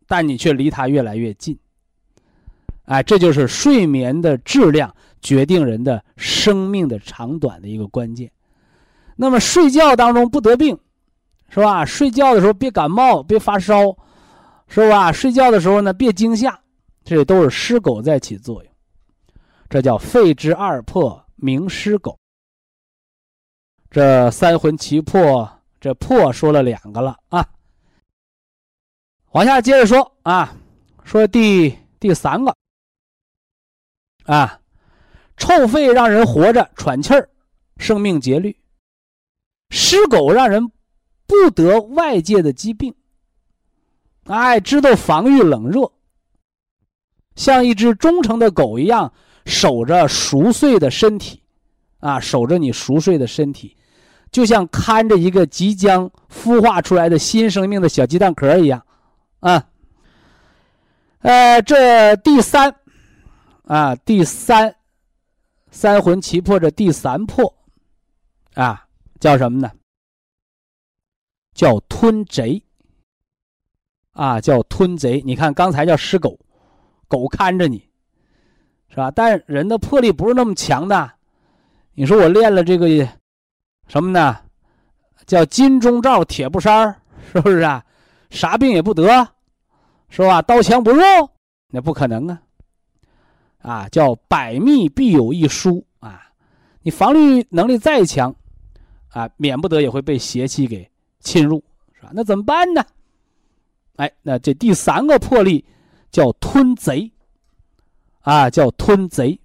[0.07, 1.57] 但你却离他越来越近。
[2.85, 4.93] 哎，这就是睡眠的质量。
[5.21, 8.29] 决定人的生命的长短的一个关键。
[9.15, 10.77] 那么睡觉当中不得病，
[11.47, 11.85] 是吧？
[11.85, 13.95] 睡觉的时候别感冒，别发烧，
[14.67, 15.13] 是吧？
[15.13, 16.59] 睡觉的时候呢别惊吓，
[17.03, 18.73] 这都是湿狗在起作用。
[19.69, 22.17] 这叫肺之二破，名湿狗。
[23.89, 27.47] 这三魂七魄，这魄说了两个了啊。
[29.31, 30.55] 往下接着说啊，
[31.03, 32.55] 说第第三个
[34.25, 34.59] 啊。
[35.35, 37.27] 臭肺让人活着喘气儿，
[37.77, 38.55] 生命节律；
[39.71, 40.71] 湿狗让人
[41.25, 42.95] 不得外界的疾病，
[44.25, 45.91] 哎，知道防御冷热，
[47.35, 49.11] 像一只忠诚的狗一样
[49.45, 51.41] 守着熟睡的身体，
[51.99, 53.75] 啊，守着你熟睡的身体，
[54.31, 58.85] 就像看着一个即将孵化出来的新生命的小鸡蛋壳一样，
[59.39, 59.65] 啊，
[61.19, 62.75] 呃，这第三，
[63.65, 64.75] 啊，第三。
[65.75, 67.51] 三魂七魄这第三魄，
[68.53, 68.85] 啊，
[69.19, 69.71] 叫什么呢？
[71.55, 72.61] 叫吞贼。
[74.11, 75.23] 啊，叫吞贼。
[75.25, 76.37] 你看刚才叫尸狗，
[77.13, 77.77] 狗看着你，
[78.89, 79.11] 是吧？
[79.11, 81.11] 但人的魄力不是那么强的。
[81.93, 82.87] 你说我练了这个
[83.87, 84.35] 什么呢？
[85.27, 86.99] 叫金钟罩铁布衫
[87.31, 87.85] 是不是啊？
[88.31, 89.05] 啥病也不得，
[90.09, 90.41] 是吧？
[90.41, 91.01] 刀枪不入，
[91.69, 92.41] 那不可能啊。
[93.59, 96.23] 啊，叫百密必有一疏啊！
[96.81, 98.35] 你防御能力再强，
[99.09, 102.09] 啊，免不得也会被邪气给侵入，是吧？
[102.11, 102.83] 那怎么办呢？
[103.97, 105.63] 哎，那这第三个魄力
[106.13, 107.11] 叫吞贼，
[108.21, 109.37] 啊，叫吞贼。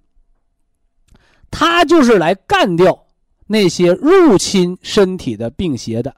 [1.51, 3.07] 他就是来干掉
[3.47, 6.15] 那些入侵身体的病邪的，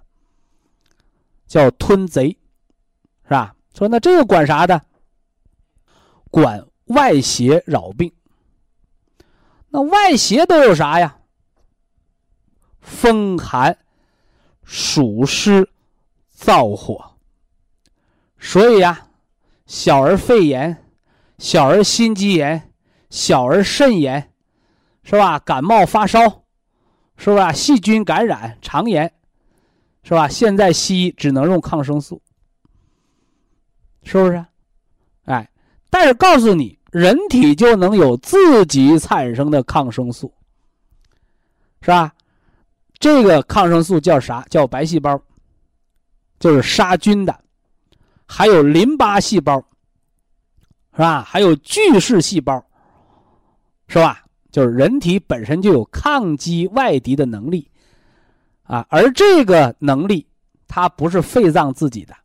[1.48, 2.38] 叫吞贼，
[3.24, 3.56] 是吧？
[3.74, 4.80] 说那这个管啥的？
[6.30, 6.64] 管。
[6.88, 8.12] 外邪扰病，
[9.70, 11.20] 那外邪都有啥呀？
[12.82, 13.78] 风寒、
[14.66, 15.70] 暑湿、
[16.38, 17.14] 燥火。
[18.40, 19.08] 所以呀，
[19.72, 20.84] 小儿肺炎、
[21.38, 22.74] 小儿心肌炎、
[23.10, 24.34] 小儿肾炎，
[25.02, 25.40] 是吧？
[25.40, 26.44] 感冒发烧，
[27.16, 27.54] 是吧？
[27.54, 29.14] 细菌感染、肠炎，
[30.04, 30.28] 是吧？
[30.28, 32.22] 现在西医只能用抗生素，
[34.04, 34.46] 是不是？
[35.24, 35.50] 哎，
[35.90, 36.78] 但是告诉你。
[36.92, 40.34] 人体就能有自己产生的抗生素，
[41.80, 42.14] 是吧？
[43.00, 44.46] 这个抗生素叫啥？
[44.50, 45.18] 叫白细胞，
[46.42, 47.41] 就是杀菌的，
[48.34, 49.60] 还有淋巴细胞，
[50.94, 51.22] 是吧？
[51.22, 52.66] 还有巨噬细胞，
[53.90, 54.24] 是吧？
[54.52, 57.70] 就是人体本身就有抗击外敌的能力，
[58.64, 60.26] 啊，而这个能力
[60.66, 62.16] 它不是肺脏自己的，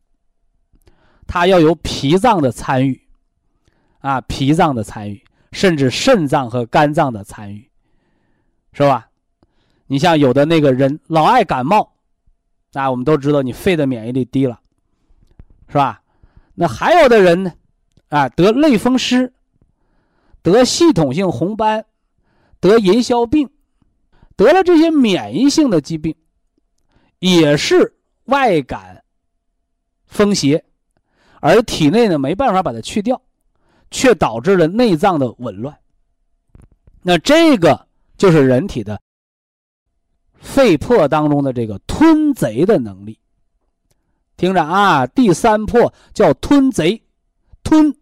[1.26, 3.02] 它要有脾脏的参与。
[3.98, 7.68] 啊，脾脏的参与，甚至肾脏和肝脏的参与，
[8.72, 9.08] 是吧？
[9.88, 11.96] 你像有的那个人老爱感冒，
[12.74, 14.60] 啊，我们都知道你肺的免疫力低了，
[15.68, 16.02] 是吧？
[16.54, 17.52] 那还有的人呢，
[18.08, 19.32] 啊，得类风湿，
[20.42, 21.84] 得系统性红斑，
[22.60, 23.50] 得银屑病，
[24.36, 26.14] 得了这些免疫性的疾病，
[27.18, 29.04] 也是外感
[30.06, 30.64] 风邪，
[31.40, 33.20] 而体内呢没办法把它去掉。
[33.88, 35.78] 却导致了内脏的紊乱。
[37.02, 37.86] 那这个
[38.18, 39.00] 就是人体的
[40.40, 43.16] 肺魄当中的这个吞贼的能力。
[44.36, 47.02] 听着啊，第三破叫吞贼，
[47.62, 47.94] 吞，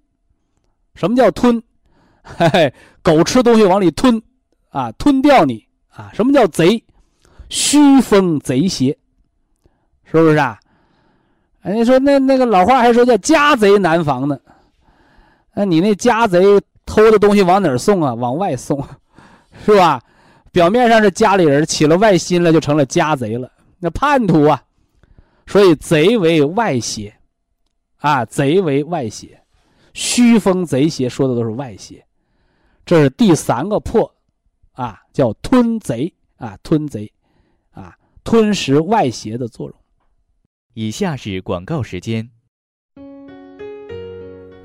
[0.94, 1.62] 什么叫吞？
[2.23, 4.20] 嘿嘿，狗吃东西往里吞，
[4.70, 6.11] 啊，吞掉你啊！
[6.14, 6.83] 什么叫贼？
[7.51, 8.97] 虚风贼邪，
[10.05, 10.59] 是不是啊？
[11.62, 14.38] 哎，你说那那个老话还说叫家贼难防呢，
[15.55, 16.42] 那你那家贼
[16.85, 18.12] 偷的东西往哪儿送啊？
[18.14, 18.83] 往外送，
[19.64, 20.01] 是吧？
[20.51, 24.62] 表面上是家里人，起了外心了，就成了家贼了，那叛徒啊！
[25.46, 27.16] 所以贼为外邪，
[27.96, 29.40] 啊，贼为外邪，
[29.92, 32.04] 虚风贼邪说的都是外邪。
[32.85, 34.14] 这是第三个破，
[34.72, 36.12] 啊，叫吞贼。
[36.37, 37.11] 啊，吞贼，
[37.70, 39.78] 啊，吞食外邪的作用。
[40.74, 42.28] 以下是广告时间。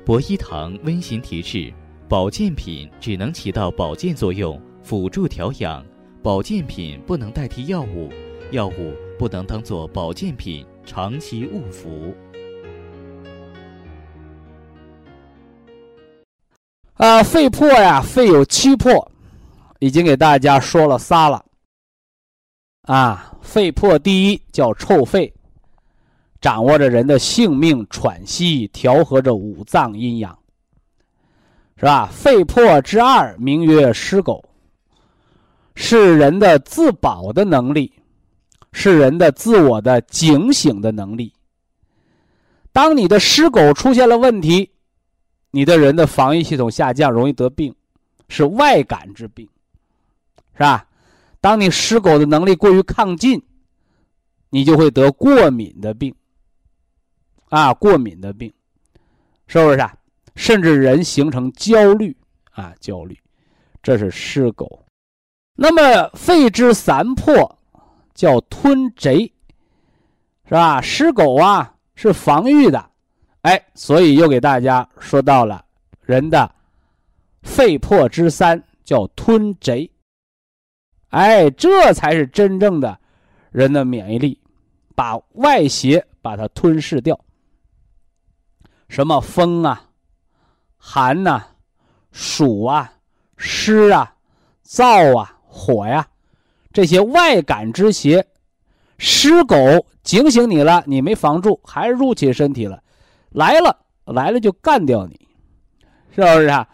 [0.04, 1.72] 博一堂温馨提示：
[2.08, 5.82] 保健品只能起到保健作用，辅助调养；
[6.22, 8.10] 保健品不能代替药物，
[8.50, 12.14] 药物不能当做保健品长期误服。
[16.94, 19.12] 啊，肺魄呀，肺有七魄，
[19.78, 21.44] 已经给大家说了仨了。
[22.84, 25.30] 啊，肺魄第一叫臭肺，
[26.40, 30.38] 掌握着人的性命、喘息，调和着五脏阴阳，
[31.76, 32.06] 是吧？
[32.10, 34.42] 肺魄之二名曰尸狗，
[35.74, 37.92] 是人的自保的能力，
[38.72, 41.32] 是人的自我的警醒的能力。
[42.72, 44.70] 当你的尸狗出现了问题。
[45.52, 47.74] 你的人的防御系统下降，容易得病，
[48.28, 49.48] 是外感之病，
[50.54, 50.86] 是吧？
[51.40, 53.42] 当你尸狗的能力过于亢进，
[54.50, 56.14] 你就会得过敏的病，
[57.48, 58.52] 啊，过敏的病，
[59.48, 59.92] 是不是啊？
[60.36, 62.16] 甚至人形成焦虑
[62.52, 63.18] 啊，焦虑，
[63.82, 64.84] 这是尸狗。
[65.56, 67.58] 那么肺之三魄
[68.20, 69.32] 叫吞贼，
[70.44, 70.78] 是吧？
[70.78, 72.90] 狮狗啊，是防御的。
[73.40, 75.64] 哎，所以又给大家说到了
[76.02, 76.54] 人的
[77.40, 79.90] 肺魄之三，叫吞贼。
[81.08, 83.00] 哎，这才是真正的
[83.50, 84.38] 人的免疫力，
[84.94, 87.18] 把外邪把它吞噬掉。
[88.90, 89.88] 什么风啊、
[90.76, 91.42] 寒呐、
[92.12, 92.92] 暑啊、
[93.38, 94.14] 湿啊、
[94.62, 96.06] 燥啊、火呀，
[96.72, 98.26] 这些外感之邪，
[98.98, 99.56] 湿狗
[100.02, 102.82] 警醒你了，你没防住，还是入侵身体了。
[103.30, 105.20] 来了，来了就干掉你，
[106.14, 106.68] 是不是啊？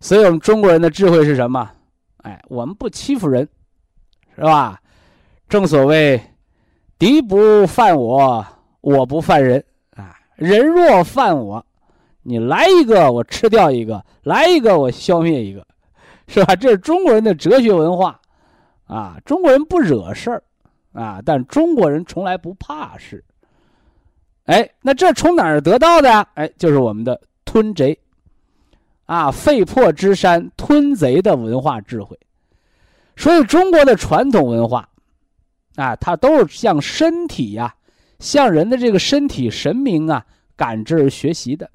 [0.00, 1.70] 所以我们中国人的智慧是什么？
[2.18, 3.48] 哎，我们不欺负人，
[4.34, 4.80] 是吧？
[5.48, 6.20] 正所谓，
[6.98, 8.46] 敌不犯我，
[8.80, 9.62] 我不犯人
[9.94, 10.16] 啊。
[10.36, 11.64] 人若犯我，
[12.22, 15.66] 你来一个我吃掉一个，来一个我消灭一个，
[16.28, 16.56] 是吧？
[16.56, 18.20] 这是中国人的哲学文化
[18.86, 19.18] 啊。
[19.24, 20.42] 中国人不惹事儿
[20.92, 23.24] 啊，但中国人从来不怕事。
[24.44, 26.10] 哎，那这从哪儿得到的？
[26.34, 27.98] 哎，就是我们的吞贼，
[29.06, 32.18] 啊，肺破之山吞贼的文化智慧。
[33.16, 34.88] 所以中国的传统文化，
[35.76, 37.74] 啊，它都是向身体呀，
[38.18, 41.70] 向人的这个身体神明啊感知学习的，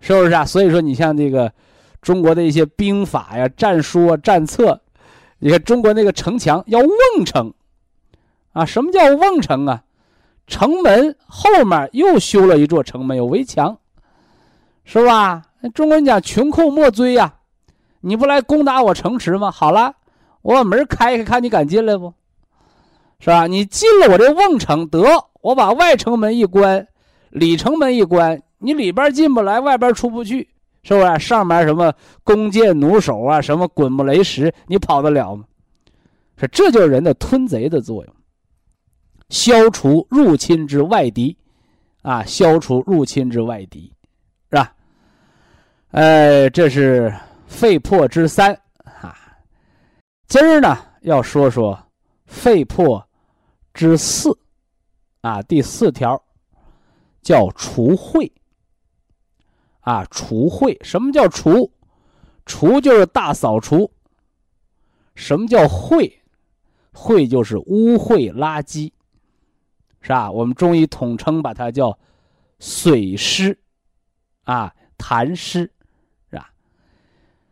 [0.00, 0.44] 是不是啊？
[0.44, 1.52] 所以说，你像这个
[2.00, 4.80] 中国的一些兵法呀、战书啊、战策，
[5.40, 7.52] 你看中国那个城墙要瓮城，
[8.52, 9.82] 啊，什么叫瓮城啊？
[10.46, 13.78] 城门后面又修了一座城门，有围墙，
[14.84, 15.42] 是吧？
[15.74, 17.34] 中国人讲穷寇莫追呀，
[18.00, 19.50] 你不来攻打我城池吗？
[19.50, 19.94] 好了，
[20.42, 22.12] 我把门开开，看你敢进来不？
[23.18, 23.46] 是吧？
[23.46, 25.02] 你进了我这瓮城，得
[25.40, 26.86] 我把外城门一关，
[27.30, 30.48] 里城门一关，你里边进不来，外边出不去，
[30.82, 31.18] 是不是？
[31.18, 31.92] 上面什么
[32.24, 35.44] 弓箭弩手啊，什么滚木雷石，你跑得了吗？
[36.38, 38.14] 是，这就是人的吞贼的作用。
[39.28, 41.36] 消除入侵之外敌，
[42.02, 43.92] 啊，消除入侵之外敌，
[44.50, 44.74] 是吧？
[45.92, 47.14] 呃，这是
[47.46, 48.52] 肺魄之三
[48.84, 49.16] 啊。
[50.26, 51.78] 今儿呢，要说说
[52.26, 53.06] 肺魄
[53.74, 54.36] 之四
[55.20, 56.20] 啊，第四条
[57.22, 58.30] 叫除秽
[59.90, 60.76] 啊，除秽。
[60.84, 61.72] 什么叫除？
[62.46, 63.90] 除就是大扫除。
[65.16, 66.12] 什么叫秽？
[66.92, 68.92] 秽就是污秽垃圾。
[70.02, 70.30] 是吧？
[70.30, 71.98] 我们中医统称把它叫
[72.58, 73.58] 水湿，
[74.44, 75.70] 啊，痰湿，
[76.30, 76.50] 是吧？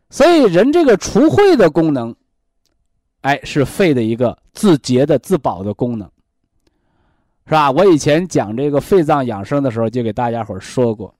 [0.08, 2.14] 所以人这个除秽的功能，
[3.20, 6.10] 哎，是肺的一个自洁的、自保的功能，
[7.46, 7.70] 是吧？
[7.70, 11.14] 我以前讲这个肺脏养生的时候，就给大家伙说过，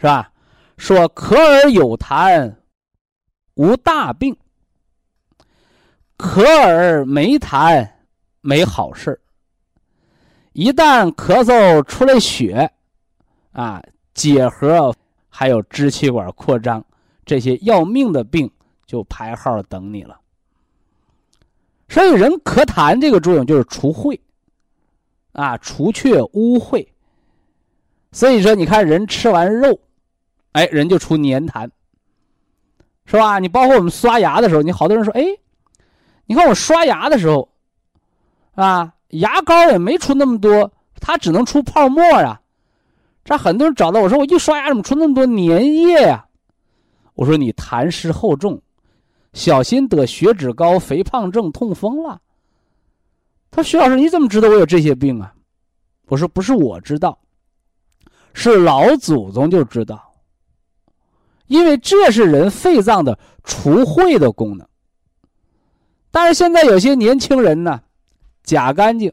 [0.00, 0.32] 是吧？
[0.78, 2.54] 说咳而有痰，
[3.52, 4.34] 无大病。
[6.16, 7.86] 咳而没痰，
[8.40, 9.20] 没好事
[10.52, 12.70] 一旦咳嗽出来血，
[13.52, 13.82] 啊，
[14.14, 14.94] 结核
[15.28, 16.82] 还有支气管扩张
[17.26, 18.50] 这些要命的病
[18.86, 20.18] 就排号等你了。
[21.88, 24.18] 所以人咳痰这个作用就是除秽，
[25.32, 26.86] 啊，除却污秽。
[28.12, 29.78] 所以说，你看人吃完肉，
[30.52, 31.68] 哎，人就出粘痰，
[33.04, 33.38] 是吧？
[33.38, 35.24] 你包括我们刷牙的时候，你好多人说，哎，
[36.26, 37.48] 你看我刷牙的时候，
[38.54, 42.40] 啊，牙膏也没出那么多，它只能出泡沫啊。
[43.24, 45.36] 这很多人找到我说，我一刷牙怎么出那么多粘
[45.74, 46.26] 液呀？
[47.14, 48.60] 我说你痰湿厚重。
[49.32, 52.20] 小心得血脂高、肥胖症、痛风了。
[53.48, 55.32] 他说：“徐老师，你怎么知道我有这些病啊？”
[56.08, 57.16] 我说：“不是我知道，
[58.32, 60.09] 是老祖宗就知道。
[61.50, 64.64] 因为这是人肺脏的除秽的功能。
[66.12, 67.80] 但是现在有些年轻人呢，
[68.44, 69.12] 假干净，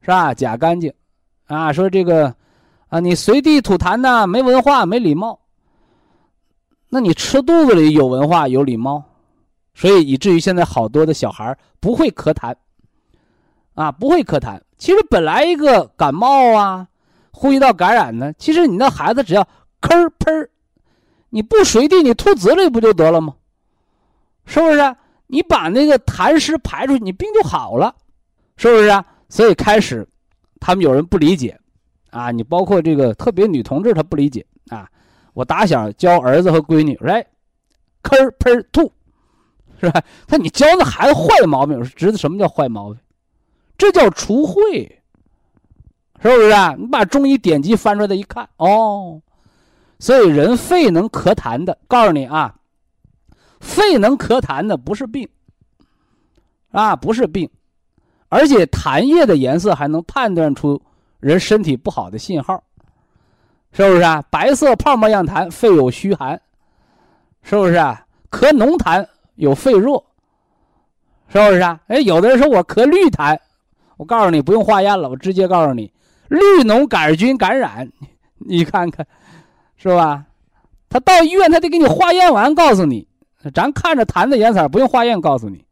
[0.00, 0.34] 是吧？
[0.34, 0.92] 假干净，
[1.46, 2.34] 啊，说这个，
[2.88, 5.38] 啊，你随地吐痰呢，没文化，没礼貌。”
[6.90, 9.04] 那你吃肚子里有文化有礼貌，
[9.74, 12.52] 所以以至于现在好多的小孩不会咳痰，
[13.74, 14.60] 啊，不会咳痰。
[14.76, 16.88] 其实本来一个感冒啊，
[17.30, 19.46] 呼吸道感染呢，其实你那孩子只要
[19.80, 20.48] 咳喷
[21.34, 23.34] 你不随地你吐嘴里不就得了吗？
[24.44, 24.96] 是不是？
[25.28, 27.94] 你把那个痰湿排出去，你病就好了，
[28.56, 29.04] 是不是？
[29.30, 30.06] 所以开始，
[30.60, 31.58] 他们有人不理解，
[32.10, 34.86] 啊，你包括这个特别女同志她不理解啊。
[35.32, 37.26] 我打小教儿子和闺女，来，
[38.02, 38.92] 吭喷吐，
[39.80, 40.02] 是吧？
[40.26, 43.00] 他你教那孩子坏毛病，我说知道什么叫坏毛病？
[43.78, 44.86] 这叫除秽，
[46.20, 46.50] 是不是？
[46.78, 49.22] 你把中医典籍翻出来一看，哦，
[50.02, 52.52] 所以人肺能咳痰的，告诉你啊，
[53.60, 55.28] 肺能咳痰的不是病，
[56.72, 57.48] 啊，不是病，
[58.28, 60.82] 而且痰液的颜色还能判断出
[61.20, 62.60] 人身体不好的信号。
[63.70, 64.20] 是不是啊？
[64.28, 66.32] 白色泡沫样痰，肺有虚寒，
[67.44, 68.04] 是不是啊？
[68.28, 70.04] 咳浓痰有肺弱，
[71.28, 71.80] 是不是啊？
[71.86, 73.38] 哎，有的人说我咳绿痰，
[73.96, 75.92] 我告诉你不用化验了，我直接告诉你，
[76.26, 77.88] 绿脓杆菌感染，
[78.38, 79.06] 你看看，
[79.82, 80.24] 是吧？
[80.88, 83.08] 他到医院他得给你化验完告诉你，
[83.52, 85.64] 咱看着痰的颜色不用化验告诉你。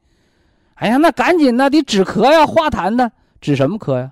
[0.74, 4.10] 哎呀，那赶紧的得止咳呀，化痰呢，止什么咳呀？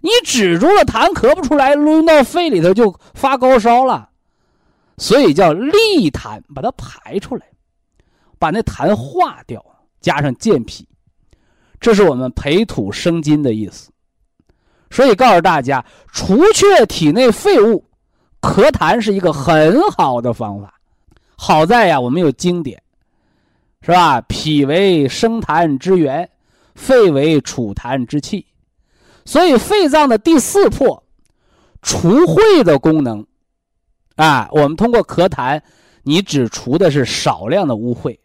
[0.00, 4.08] 你止住了痰，咳不出来，抡到肺里头就发高烧了，
[4.96, 7.46] 所以叫利痰，把它排出来，
[8.38, 9.64] 把那痰化掉，
[10.00, 10.88] 加上健脾，
[11.78, 13.90] 这是我们培土生金的意思。
[14.90, 17.84] 所以告诉大家，除却体内废物，
[18.40, 20.74] 咳痰是一个很好的方法。
[21.36, 22.82] 好在呀，我们有经典，
[23.82, 24.20] 是吧？
[24.22, 26.28] 脾为生痰之源，
[26.74, 28.46] 肺为储痰之器。
[29.24, 31.02] 所以，肺脏的第四魄，
[31.82, 33.24] 除秽的功能，
[34.16, 35.60] 啊，我们通过咳痰，
[36.02, 38.18] 你只除的是少量的污秽，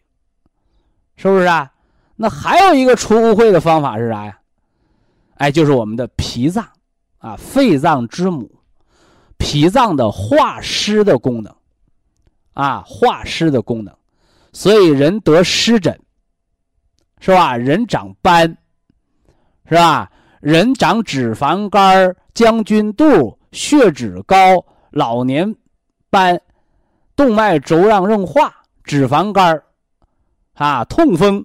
[1.16, 1.70] 是不是啊？
[2.16, 4.38] 那还有一个除污秽的方法是啥呀？
[5.36, 6.66] 哎，就是我们的脾脏，
[7.18, 8.50] 啊，肺脏之母，
[9.38, 11.54] 脾脏的化湿的功能，
[12.52, 13.94] 啊，化湿的功能。
[14.52, 16.00] 所以人得湿疹，
[17.20, 17.56] 是吧？
[17.56, 18.56] 人长斑，
[19.68, 20.10] 是吧？
[20.40, 25.56] 人长脂肪肝、将军肚、血脂高、老年
[26.08, 26.40] 斑、
[27.14, 29.62] 动脉粥样硬化、脂肪肝
[30.54, 31.44] 啊，痛风，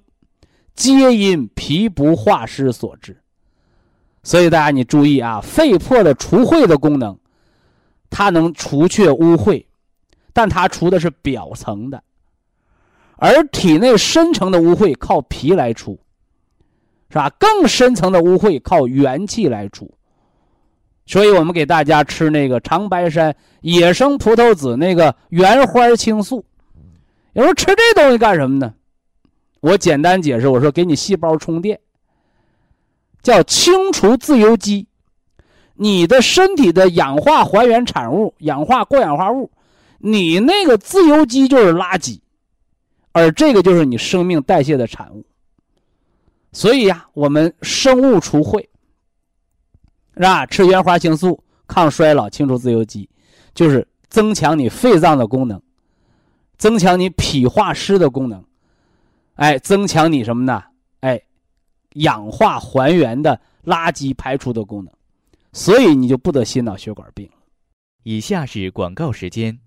[0.76, 3.22] 皆因脾不化湿所致。
[4.24, 7.18] 所以大家你注意啊，肺破的除秽的功能，
[8.12, 9.66] 它能除却污秽，
[10.34, 12.04] 但它除的是表层的，
[13.16, 16.00] 而体内深层的污秽靠脾来除。
[17.10, 17.30] 是吧？
[17.38, 19.94] 更深层的污秽靠元气来除，
[21.06, 26.46] 所以我们给大家吃那个长白山野生葡萄籽那个原花青素。
[27.34, 28.76] 有人说吃这东西干什么呢？
[29.60, 31.82] 我简单解释，我说给你细胞充电，
[33.22, 34.88] 叫清除自由基，
[35.82, 39.50] 你的身体的氧化还原产物、氧化过氧化物，
[39.98, 42.20] 你那个自由基就是垃圾，
[43.14, 45.26] 而这个就是你生命代谢的产物。
[46.52, 48.60] 所以呀，我们生物除秽，
[50.14, 50.46] 是吧？
[50.46, 53.10] 吃原花青素抗衰老、清除自由基，
[53.56, 55.60] 就是增强你肺脏的功能，
[56.60, 58.44] 增强你脾化湿的功能，
[59.34, 60.64] 哎，增强你什么呢？
[61.00, 61.20] 哎，
[61.94, 64.94] 氧化还原的垃圾排出的功能，
[65.54, 67.30] 所以你就不得心脑血管病。
[68.04, 69.60] 以下是广告时间。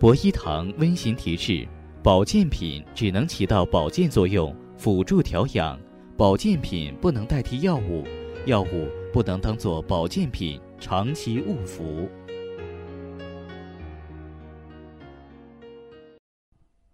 [0.00, 1.68] 博一堂温馨提示。
[2.02, 5.78] 保健品只能起到保健作用，辅助调养。
[6.16, 8.04] 保健品不能代替药物，
[8.44, 12.10] 药物不能当做保健品长期误服。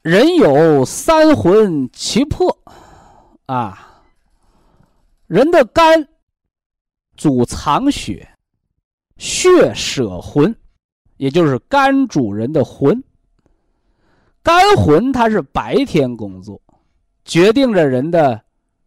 [0.03, 2.59] 人有三魂七魄，
[3.47, 4.05] 啊，
[5.27, 6.07] 人的肝
[7.19, 8.27] 主藏血，
[9.17, 10.55] 血舍魂，
[11.17, 13.03] 也就是肝主人的魂。
[14.41, 16.63] 肝魂它是白天工作，
[17.25, 18.41] 决定着人的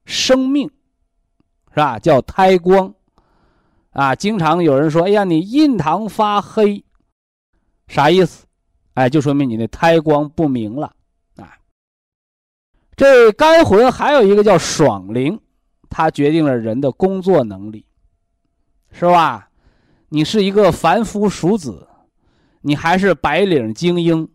[0.05, 0.67] 生命，
[1.71, 1.99] 是吧？
[1.99, 2.91] 叫胎光，
[3.89, 6.83] 啊，经常有人说：“哎呀，你印堂发黑，
[7.87, 8.45] 啥意思？”
[8.95, 10.87] 哎，就说明你的胎光不明了。
[11.35, 11.51] 啊
[12.95, 15.37] 这肝魂还有一个叫爽灵，
[15.89, 17.85] 它决定了人的工作能力，
[18.91, 19.49] 是吧？
[20.09, 21.87] 你是一个凡夫俗子，
[22.61, 24.27] 你还是白领精英，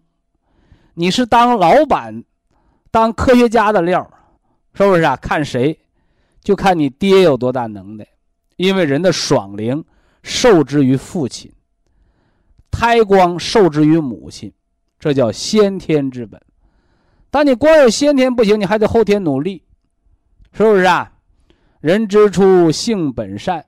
[0.94, 2.24] 你是当老板、
[2.90, 4.10] 当科学家的料，
[4.72, 5.14] 是不是啊？
[5.16, 5.78] 看谁，
[6.40, 8.06] 就看你爹有多大能耐，
[8.56, 9.84] 因为人的爽灵
[10.22, 11.52] 受之于父亲，
[12.70, 14.50] 胎光受之于母亲，
[14.98, 16.40] 这叫先天之本。
[17.30, 19.62] 但你光有先天不行，你还得后天努力，
[20.52, 21.12] 是不是啊？
[21.80, 23.62] 人之初，性本善，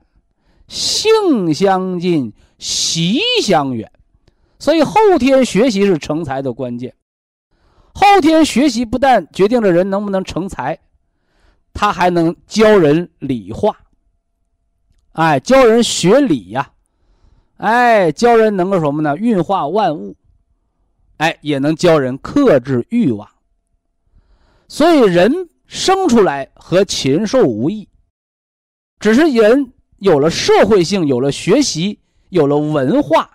[0.69, 3.91] 性相近，习相远，
[4.59, 6.95] 所以后天学习是成才的关键。
[7.93, 10.79] 后天学习不但决定了人能不能成才，
[11.73, 13.75] 他还能教人理化。
[15.13, 16.71] 哎，教人学理呀，
[17.57, 19.17] 哎，教人能够什么呢？
[19.17, 20.15] 运化万物，
[21.17, 23.27] 哎，也能教人克制欲望。
[24.67, 27.89] 所以，人生出来和禽兽无异，
[28.99, 31.97] 只是人有了社会性，有了学习，
[32.29, 33.29] 有了文化，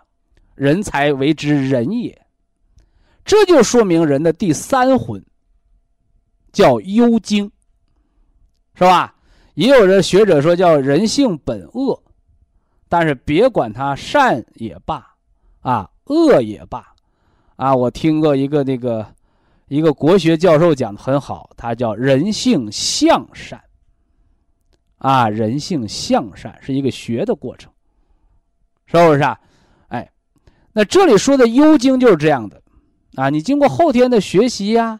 [0.54, 2.26] 人才为之人也。
[3.24, 5.24] 这就说明人的第三魂
[6.52, 7.50] 叫幽精，
[8.74, 9.14] 是吧？
[9.54, 12.02] 也有的学者说叫人性本恶，
[12.88, 15.06] 但是别管他善也罢，
[15.60, 16.84] 啊，恶也罢，
[17.56, 19.06] 啊，我听过一个那个。
[19.68, 23.58] 一个国学教授讲的很好，他叫人性向善。
[25.04, 27.70] 啊，人性向善是一个学的过程，
[28.86, 29.38] 是不是啊？
[29.88, 30.10] 哎，
[30.72, 32.62] 那这里说的幽精就是这样的，
[33.16, 34.98] 啊，你经过后天的学习呀，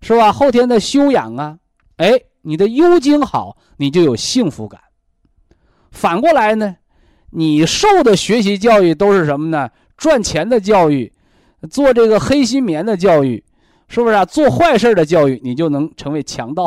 [0.00, 0.32] 是吧？
[0.32, 1.58] 后天的修养啊，
[1.98, 4.80] 哎，你的幽精好，你就有幸福感。
[5.90, 6.76] 反过来呢，
[7.28, 9.68] 你受的学习教育都是什么呢？
[9.98, 11.12] 赚钱的教育，
[11.70, 13.44] 做这个黑心棉的教育。
[13.88, 14.24] 是不是啊？
[14.24, 16.64] 做坏事的教育，你就能成为强盗，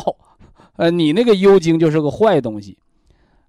[0.78, 2.78] 呃，你那个幽精就是个坏东西，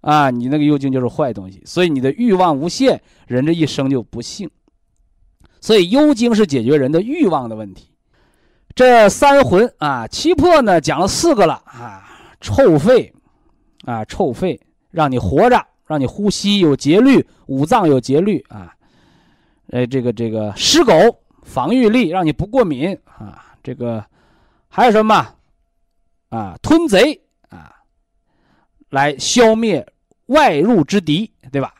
[0.01, 4.51] 啊，你那个幽精就是坏东西，所以你的欲望无限，人这一生就不幸。
[5.61, 7.91] 所以幽精是解决人的欲望的问题。
[8.75, 12.09] 这三魂啊，七魄呢，讲了四个了啊，
[12.41, 13.13] 臭肺，
[13.85, 14.61] 啊，臭肺，
[14.91, 18.73] 让你活着，让你呼吸有节律，五脏有节律啊，
[19.71, 20.93] 哎，这个这个尸狗，
[21.43, 23.45] 防御力，让你不过敏啊。
[23.63, 24.03] 这个
[24.69, 25.29] 还有什么
[26.29, 26.57] 啊？
[26.63, 27.75] 吞贼啊，
[28.91, 29.87] 来消灭
[30.27, 31.75] 外入之敌，对吧？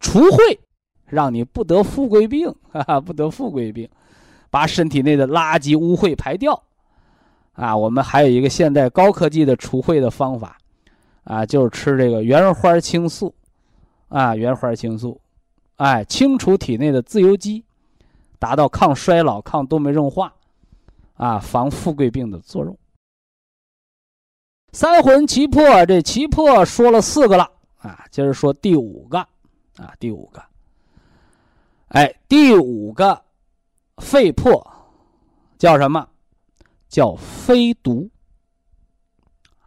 [0.00, 0.58] 除秽，
[1.06, 3.88] 让你不得富贵病， 哈哈，不得富贵病，
[4.50, 6.62] 把身体内的垃圾污秽排掉。
[7.52, 10.58] 啊，我们还有一个现代高科技的除秽的方法，
[11.24, 13.34] 啊，就是吃这个原花青素，
[14.08, 15.20] 啊，原花青素，
[15.76, 17.64] 哎，清除体内的自由基，
[18.38, 20.32] 达到抗衰老、抗动脉硬化。
[21.14, 22.78] 啊，防富贵病的作用。
[24.76, 29.18] 三魂七魄，这七魄说了四个了啊，接着说第五个
[29.76, 30.42] 啊，第五个。
[31.88, 33.24] 哎，第五个
[33.96, 34.62] 肺魄
[35.56, 36.06] 叫什么？
[36.90, 38.10] 叫非毒。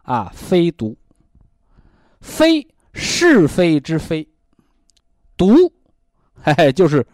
[0.02, 0.96] 啊，非毒。
[2.20, 4.24] 非是非之非，
[5.36, 5.52] 毒，
[6.40, 7.04] 嘿嘿，就是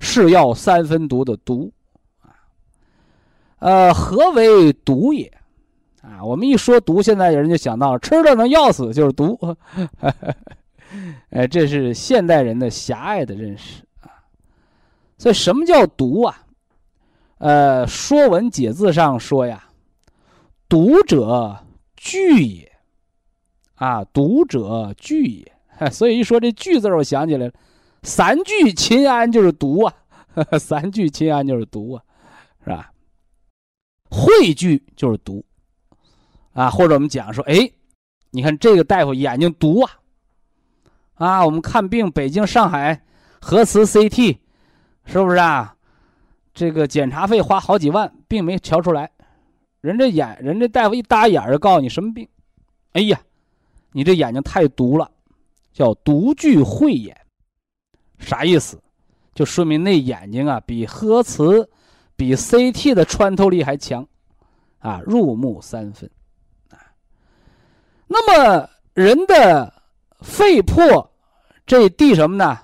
[0.00, 1.70] 是药三分毒的毒
[2.22, 2.32] 啊。
[3.58, 5.30] 呃，何为毒也？
[6.02, 9.38] 啊，我们一说毒，现在有人就想到了吃了能药死就是毒。
[11.30, 14.10] 哎，这是现代人的狭隘的认识啊。
[15.16, 16.42] 所以，什么叫毒啊？
[17.38, 19.68] 呃，《说文解字》上说呀
[20.68, 21.64] ：“毒者
[21.96, 22.72] 惧也。”
[23.76, 25.52] 啊，毒者惧也。
[25.90, 27.52] 所以一说这“惧”字，我想起来了，
[28.02, 29.94] 三聚氰胺就是毒啊，
[30.58, 32.02] 三聚氰胺就是毒啊，
[32.64, 32.92] 是吧？
[34.10, 35.44] 汇聚就是毒，
[36.52, 37.70] 啊，或者我们讲说，哎，
[38.30, 39.92] 你看这个大夫眼睛毒啊，
[41.14, 43.02] 啊，我们看病，北京、上海
[43.40, 44.38] 核磁 CT，
[45.04, 45.76] 是不是啊？
[46.54, 49.10] 这个检查费花好几万，病没瞧出来，
[49.80, 52.28] 人这眼，人这大夫一搭眼就告诉你什么病？
[52.92, 53.18] 哎呀，
[53.92, 55.10] 你这眼睛太毒了，
[55.72, 57.16] 叫独具慧眼。
[58.18, 58.78] 啥意思？
[59.34, 61.66] 就说明那眼睛啊，比核磁、
[62.14, 64.06] 比 CT 的穿透力还强，
[64.80, 66.10] 啊，入木三分。
[68.12, 69.72] 那么人的
[70.20, 71.10] 肺魄
[71.64, 72.58] 这第什么呢？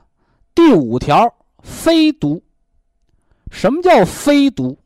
[0.55, 2.43] 第五条，非毒。
[3.51, 4.79] 什么叫非毒？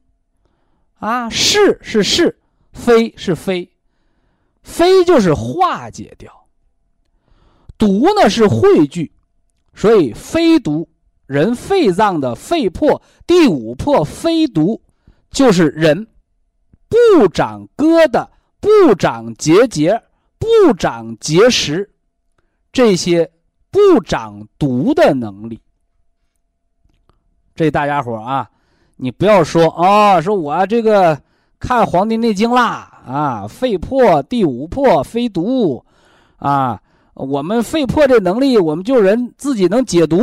[1.01, 2.39] 啊，是是是，
[2.73, 3.69] 非是非，
[4.63, 6.33] 非就是化解掉，
[7.77, 9.11] 毒呢是汇聚，
[9.75, 10.89] 所以非毒。
[11.27, 14.81] 人肺脏的肺魄第五魄非毒，
[15.31, 16.07] 就是人
[16.89, 18.29] 不长疙瘩、
[18.61, 20.01] 不长结节、
[20.43, 21.89] 不长结石，
[22.73, 23.31] 这些
[23.71, 25.61] 不长毒的能力。
[27.55, 28.51] 这大家伙啊，
[28.97, 31.23] 你不要说啊，说我这个
[31.61, 35.85] 看《黄帝内经》啦啊，肺破第五魄非毒
[36.39, 36.83] 啊，
[37.15, 40.19] 我们肺破这能力，我们就人自己能解毒。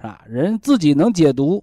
[0.00, 1.62] 啊，人自己能解毒，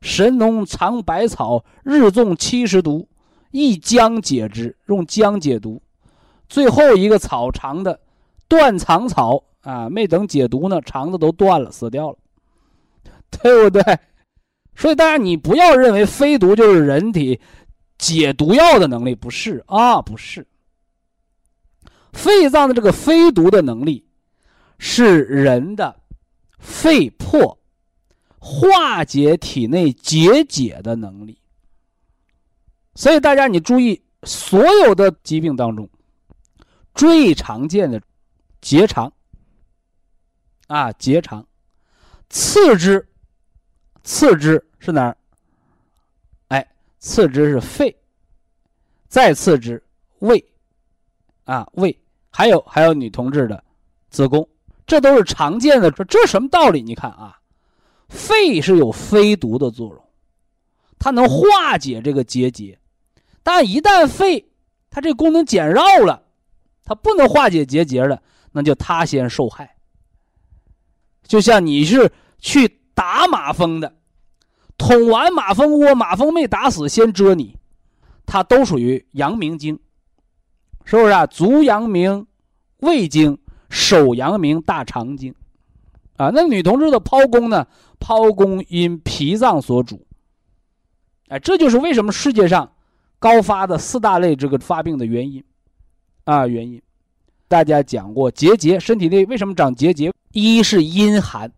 [0.00, 3.06] 神农尝百草，日中七十毒，
[3.50, 5.82] 一姜解之，用姜解毒。
[6.54, 7.98] 最后一个草长的
[8.46, 12.18] 断肠草啊，没等解毒呢，肠子都断了，死掉了，
[13.42, 13.82] 对不对？
[14.76, 17.40] 所以大家你不要认为非毒就是人体
[17.98, 20.46] 解毒药的能力，不是啊，不是。
[22.12, 24.06] 肺脏的这个非毒的能力，
[24.78, 25.96] 是人的
[26.60, 27.58] 肺魄。
[28.38, 31.36] 化解体内结节的能力，
[32.94, 35.88] 所以大家你注意，所有的疾病当中，
[36.94, 38.00] 最常见的
[38.60, 39.12] 结肠
[40.68, 41.46] 啊，结肠，
[42.30, 43.06] 次之，
[44.02, 45.16] 次之是哪儿？
[46.48, 46.66] 哎，
[46.98, 47.94] 次之是肺，
[49.08, 49.82] 再次之
[50.20, 50.44] 胃，
[51.44, 51.96] 啊胃，
[52.30, 53.62] 还有还有女同志的
[54.10, 54.48] 子宫，
[54.86, 55.90] 这都是常见的。
[55.90, 56.82] 这这什么道理？
[56.82, 57.38] 你看啊。
[58.10, 60.04] 肺是有非毒的作用，
[60.98, 62.78] 它能化解这个结节，
[63.42, 64.52] 但一旦肺
[64.90, 66.22] 它这功能减弱了，
[66.84, 68.22] 它不能化解结节的，
[68.52, 69.76] 那就他先受害。
[71.26, 73.94] 就像你是去打马蜂的，
[74.76, 77.56] 捅完马蜂窝，马蜂没打死，先蛰你，
[78.26, 79.78] 它都属于阳明经，
[80.84, 81.26] 是不是啊？
[81.26, 82.26] 足阳明
[82.78, 83.38] 胃经，
[83.70, 85.34] 手阳明大肠经。
[86.16, 87.66] 啊，那女同志的剖宫呢？
[87.98, 90.06] 剖宫因脾脏所主。
[91.28, 92.70] 哎，这就是为什么世界上
[93.18, 95.42] 高发的四大类这个发病的原因
[96.24, 96.80] 啊，原因。
[97.46, 100.12] 大家讲过结节，身体内为什么长结节？
[100.32, 101.52] 一是阴寒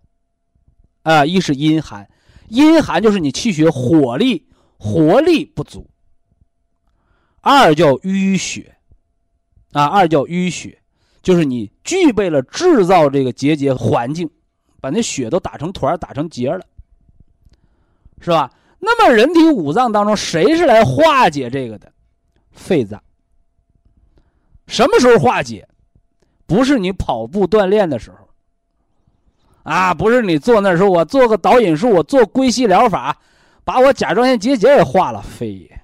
[1.03, 2.09] 啊，一是阴寒，
[2.49, 4.47] 阴寒就是你气血火力
[4.79, 5.89] 活力不足。
[7.41, 8.77] 二叫淤血
[9.73, 10.79] 啊，二叫淤血，
[11.23, 14.31] 就是你具备了制造这个结节环境。
[14.79, 16.65] 把那血都打成团打成结了，
[18.21, 18.53] 是吧？
[18.79, 21.91] 那么人体五脏当中，谁是来化解这个的？
[22.53, 23.03] 肺脏。
[24.67, 25.69] 什么时候化解？
[26.47, 28.29] 不是你跑步锻炼的时候，
[29.65, 33.19] 啊，不是你坐那时候，我做个导引术，我做归西疗法，
[33.65, 35.81] 把我甲状腺结节也化了，非也。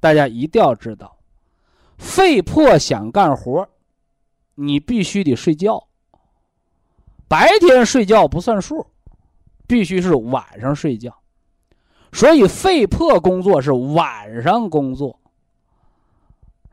[0.00, 1.18] 大家一定要知道，
[1.98, 3.68] 肺魄想干活，
[4.54, 5.86] 你必须得睡觉。
[7.28, 8.86] 白天睡觉不算数，
[9.66, 11.14] 必须是晚上睡觉，
[12.12, 15.20] 所以肺魄工作是晚上工作，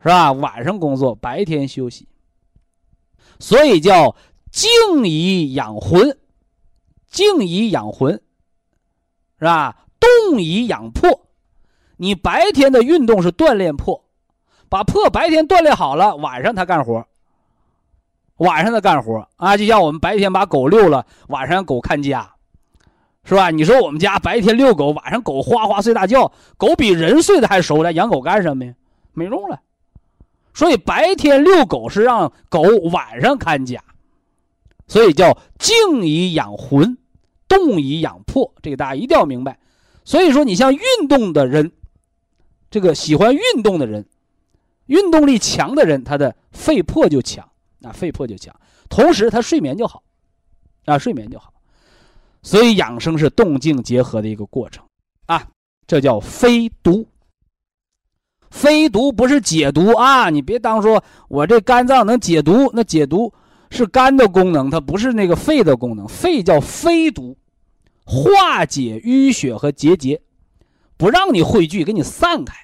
[0.02, 0.32] 是吧？
[0.32, 2.08] 晚上工作，白天休息，
[3.38, 4.16] 所以叫
[4.50, 4.70] 静
[5.06, 6.18] 以养魂，
[7.06, 8.14] 静以养魂，
[9.38, 9.76] 是吧？
[10.00, 11.26] 动以养魄，
[11.98, 14.02] 你白天的运动是锻炼魄，
[14.70, 17.06] 把魄白天锻炼好了，晚上他干活。
[18.38, 22.36] 晚上他干活啊，就像我们白天把狗遛了，晚上狗看家，
[23.24, 23.50] 是吧？
[23.50, 28.74] 你说我们家白天遛狗，晚上狗哗哗睡大觉，狗比人睡得还熟了，养狗干什么呀？
[29.12, 29.60] 没用了。
[30.52, 33.82] 所以白天遛狗是让狗晚上看家，
[34.88, 36.98] 所以叫静以养魂，
[37.48, 39.58] 动以养魄，这个大家一定要明白。
[40.04, 41.72] 所以说，你像运动的人，
[42.70, 44.06] 这个喜欢运动的人，
[44.86, 47.48] 运动力强的人，他的肺魄就强。
[47.78, 48.54] 那肺魄就强，
[48.90, 50.02] 同时他睡眠就好，
[50.84, 51.50] 啊，睡眠就好，
[52.42, 54.84] 所以养生是动静结合的一个过程，
[55.24, 55.48] 啊，
[55.86, 57.06] 这叫非毒。
[58.50, 63.32] 非毒不是解毒啊，你别当说我这肝脏能解毒，那解毒
[63.70, 66.06] 是肝的功能，它不是那个肺的功能。
[66.08, 67.36] 肺叫非毒，
[68.04, 70.20] 化解淤血和结节，
[70.96, 72.54] 不让你汇聚，给你散开。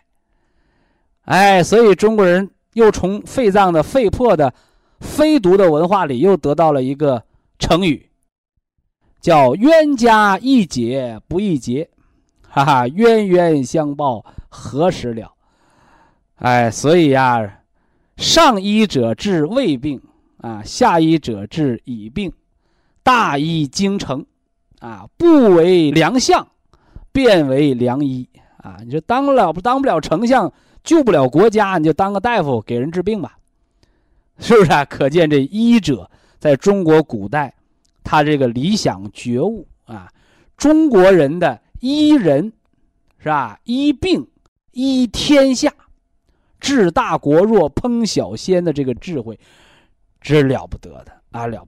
[1.23, 4.53] 哎，所以中国人又从肺脏的肺魄的
[5.01, 7.23] 非毒的文化里又得到了一个
[7.61, 8.11] 成语，
[9.21, 11.89] 叫冤家宜解不宜结，
[12.49, 15.33] 哈哈，冤冤相报何时了？
[16.37, 17.61] 哎，所以呀，
[18.17, 20.01] 上医者治未病
[20.39, 22.33] 啊，下医者治已病，
[23.03, 24.25] 大医精诚
[24.81, 26.47] 啊，不为良相，
[27.11, 28.29] 便为良医
[28.59, 28.77] 啊。
[28.85, 30.53] 你说当了不当不了丞相？
[30.85, 33.39] 救不了国家，你就当个大夫给人治病吧，
[34.39, 34.85] 是不是啊？
[34.85, 36.09] 可见这医者
[36.39, 37.55] 在中国古代，
[38.05, 40.09] 他这个理想觉悟啊，
[40.57, 42.53] 中国人的医人，
[43.19, 43.59] 是吧？
[43.65, 44.29] 医病、
[44.71, 45.73] 医天下、
[46.61, 49.39] 治大国若烹小鲜的这个智慧，
[50.21, 51.47] 是了不得的啊！
[51.47, 51.67] 了。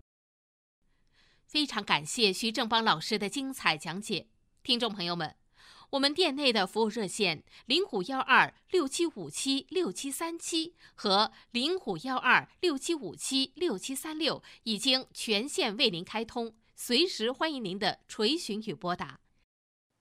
[1.47, 4.27] 非常感谢徐正邦老师的精彩讲解，
[4.63, 5.35] 听众朋友们。
[5.93, 19.21] 我们店内的服务热线零五幺二六七五七六七三七和零五幺二六七五七六七三六已经全线为您开通，随时欢迎您的垂询与拨打。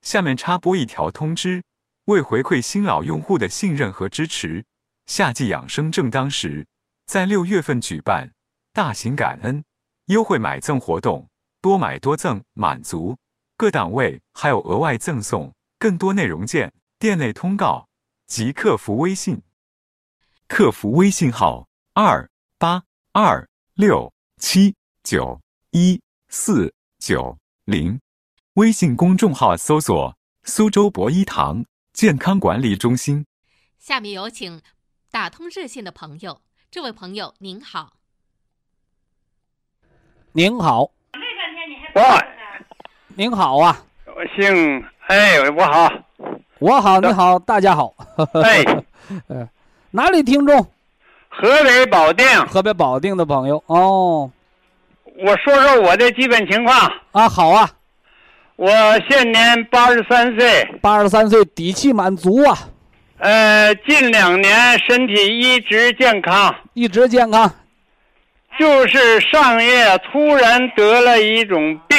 [0.01, 1.63] 下面插播一条通知：
[2.05, 4.65] 为回馈新老用户的信任和支持，
[5.07, 6.67] 夏季养生正当时，
[7.05, 8.33] 在六月份举办
[8.73, 9.63] 大型感恩
[10.07, 11.29] 优惠买赠活动，
[11.61, 13.17] 多买多赠，满足
[13.55, 15.53] 各档位还有额外赠送。
[15.79, 17.87] 更多内容见店内通告
[18.25, 19.41] 及客服微信。
[20.47, 25.39] 客服微信号：二八二六七九
[25.71, 27.99] 一四九零。
[28.55, 33.25] 微信公众号搜索“苏州博医堂健康管理中心”。
[33.77, 34.59] 下面有请
[35.11, 36.41] 打通热线的朋友。
[36.69, 37.93] 这位朋友您好。
[40.33, 40.91] 您好。
[41.95, 42.03] 喂。
[43.15, 43.83] 您好啊。
[44.05, 44.83] 我姓。
[45.07, 45.89] 哎，我好，
[46.59, 47.93] 我好，你好，大家好。
[48.43, 48.61] 哎，
[49.27, 49.47] 呃，
[49.91, 50.61] 哪里听众？
[51.29, 52.25] 河北保定。
[52.47, 54.29] 河北保定的朋友哦。
[55.05, 57.69] 我说说我的基本情况啊，好啊。
[58.57, 58.69] 我
[59.09, 60.65] 现年八十三岁。
[60.81, 62.57] 八十三岁，底气满足啊。
[63.19, 67.51] 呃，近两年身体一直健康，一直健康。
[68.59, 71.97] 就是上月突然得了一种病。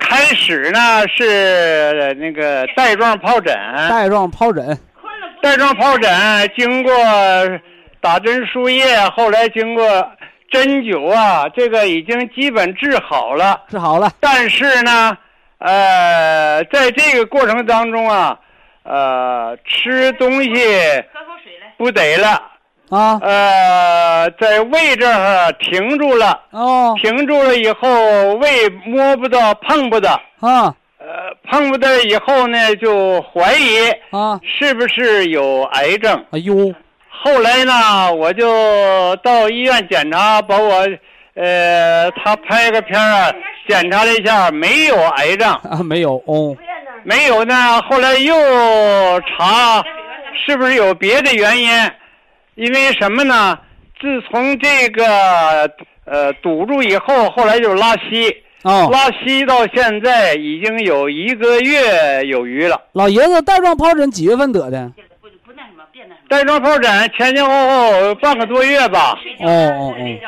[0.00, 3.54] 开始呢是那个带状疱疹，
[3.88, 4.78] 带状疱疹，
[5.40, 6.92] 带状疱疹经过
[8.00, 9.84] 打针输液，后来经过
[10.50, 14.10] 针灸啊，这个已经基本治好了，治好了。
[14.18, 15.16] 但是呢，
[15.58, 18.36] 呃，在这个过程当中啊，
[18.82, 20.50] 呃，吃东西
[21.76, 22.42] 不得了。
[22.90, 31.06] 啊，呃，在胃这儿停住了，哦，停住了以后，胃摸不到，碰不到，啊，呃，
[31.48, 36.24] 碰不到以后呢，就怀疑啊，是不是有癌症？
[36.32, 36.74] 哎呦，
[37.08, 40.84] 后来呢，我就到医院检查，把我，
[41.34, 43.32] 呃，他拍个片啊，
[43.68, 45.48] 检查了一下，没有癌症。
[45.48, 46.56] 啊， 没有哦，
[47.04, 47.80] 没有呢。
[47.82, 48.34] 后来又
[49.20, 49.82] 查，
[50.46, 51.70] 是不是有别的原因？
[52.54, 53.58] 因为什么呢？
[54.00, 55.70] 自从这个
[56.04, 62.80] 呃堵住以后，后来就拉稀，哦，拉稀到现在已经有一个月有余了。
[62.92, 64.90] 老爷子带状疱疹几月份得的？
[66.28, 69.18] 带状疱疹前前后后半个多月吧。
[69.40, 70.18] 哦哦哦。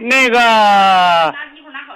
[0.00, 0.38] 那个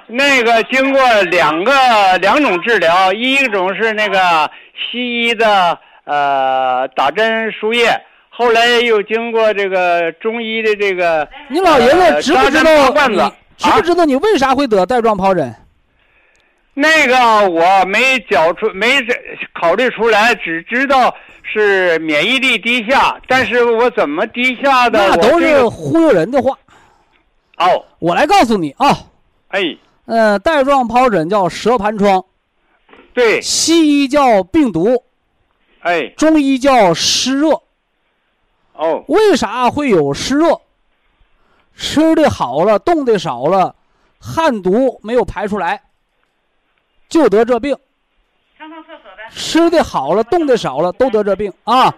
[0.09, 1.73] 那个经过两个
[2.19, 8.01] 两种治疗，一种是那个西医的呃打针输液。
[8.29, 13.33] 后来又经过这个中医的这个，你老爷子知不知道？
[13.57, 15.55] 知不知道你为啥会得带状疱疹？
[16.75, 18.99] 那个我没讲出，没
[19.59, 23.19] 考虑出来，只知道是免疫力低下。
[23.27, 25.09] 但是我怎么低下的？
[25.09, 26.53] 那都是忽悠人的话。
[27.57, 28.87] 哦，我来告诉你啊。
[29.49, 29.77] 哎。
[30.07, 32.25] 呃，带状疱疹叫蛇盘疮。
[33.13, 33.41] 对。
[33.43, 35.05] 西医叫病毒。
[35.81, 36.09] 哎。
[36.17, 37.61] 中医叫湿热。
[38.73, 40.61] 哦，为啥会有湿热？
[41.75, 43.75] 吃的好了，动的少了，
[44.19, 45.83] 汗毒没有排出来，
[47.09, 47.77] 就得这病。
[48.59, 49.29] 上上厕所呗。
[49.31, 51.95] 吃的好了，动的少了，都得这病啊。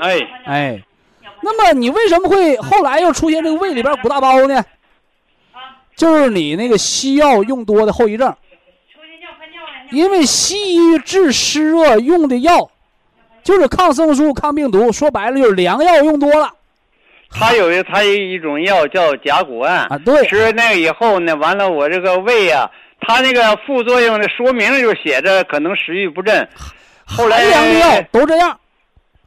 [0.00, 0.84] 哎哎，
[1.40, 4.64] 那么你为什么会后来又出现这个胃里边鼓大包呢？
[5.96, 8.34] 就是你那个西药用多的后遗症。
[9.90, 12.70] 因为西医治湿热用的药。
[13.42, 16.50] 就是抗生素、抗病毒，说白了就是良药用多了。
[17.30, 22.68] 他有一他有一种药叫甲钴胺啊，对，吃那个以后呢，完了我这个胃呀，
[23.00, 26.48] 他那个副作用的说明就写着可能食欲不振。
[27.04, 28.58] 后来寒凉的药都这样，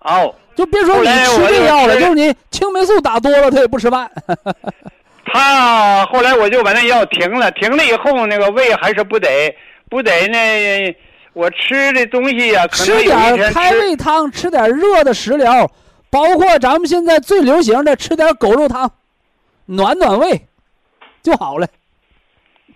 [0.01, 4.11] 哦，就别说你吃这药了，就是你青霉素打多了，他也不吃饭。
[5.31, 9.55] 他后来我就把那药停了，停了以后那个胃还是不得
[9.89, 10.95] 不得那，
[11.33, 15.69] 我吃的东西呀、可能有一吃点开胃汤，吃点热的食疗，
[16.09, 18.91] 包括咱们现在最流行的吃点狗肉汤，
[19.65, 20.41] 暖暖胃
[21.21, 21.67] 就好了。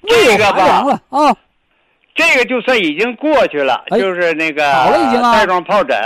[0.05, 1.35] 这个吧了啊，
[2.13, 5.97] 这个就算已经过去了，哎就是那个好了已经啊带状疱疹。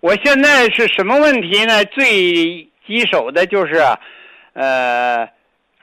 [0.00, 1.84] 我现在是什么问题呢？
[1.86, 3.84] 最棘手的就是，
[4.52, 5.28] 呃，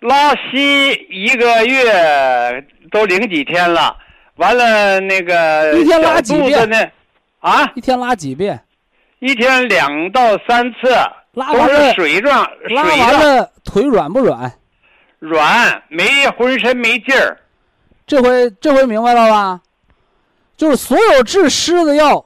[0.01, 3.95] 拉稀一个月都零几天了，
[4.35, 6.77] 完了那个一天拉小几遍呢？
[7.39, 8.61] 啊，一天拉几遍，
[9.19, 10.89] 一天两到三次，
[11.33, 14.51] 拉完了是水状，拉完了腿软不软？
[15.19, 17.37] 软，没浑身没劲儿。
[18.07, 19.61] 这回这回明白了吧？
[20.55, 22.25] 就是所有治湿的药，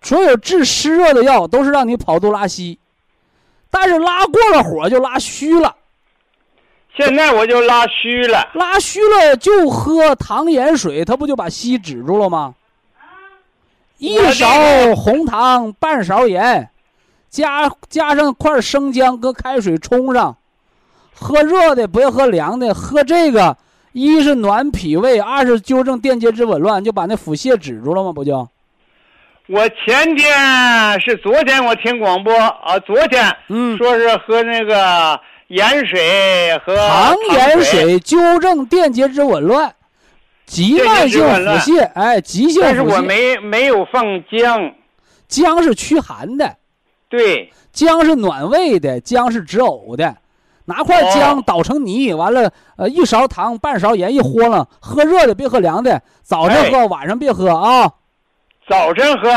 [0.00, 2.78] 所有治湿热的药都是让你跑肚拉稀，
[3.68, 5.74] 但是拉过了火就拉虚了，
[6.96, 8.50] 现在我就拉虚了。
[8.54, 12.54] 拉虚了就喝糖盐水，它不就把稀止住了吗？
[13.98, 14.48] 一勺
[14.96, 16.70] 红糖，半勺盐，
[17.28, 20.36] 加加上块生姜，搁开水冲上，
[21.14, 23.56] 喝热的，不要喝凉的，喝这个，
[23.92, 28.12] 一是暖脾胃，二是纠正电解质紊乱，就把那腹泻止住了吗？
[28.12, 28.48] 不就？
[29.48, 35.20] 我前天是昨天我听广播啊，昨天嗯，说是喝那个
[35.50, 39.74] 盐水和糖盐水，纠正电解质紊乱，
[40.46, 41.28] 急慢性腹
[41.58, 43.00] 泻，哎，急性但是我。
[43.00, 44.72] 没没有放姜。
[45.26, 46.56] 姜是驱寒的，
[47.08, 50.16] 对，姜是暖胃的，姜是止呕的。
[50.66, 56.00] 拿块姜哦捣成泥，完了，呃，一勺糖，半勺盐，一和了，喝热的，别喝凉的。
[56.22, 57.92] 早上哎喝，晚上别喝啊！
[58.68, 59.28] 早晨喝，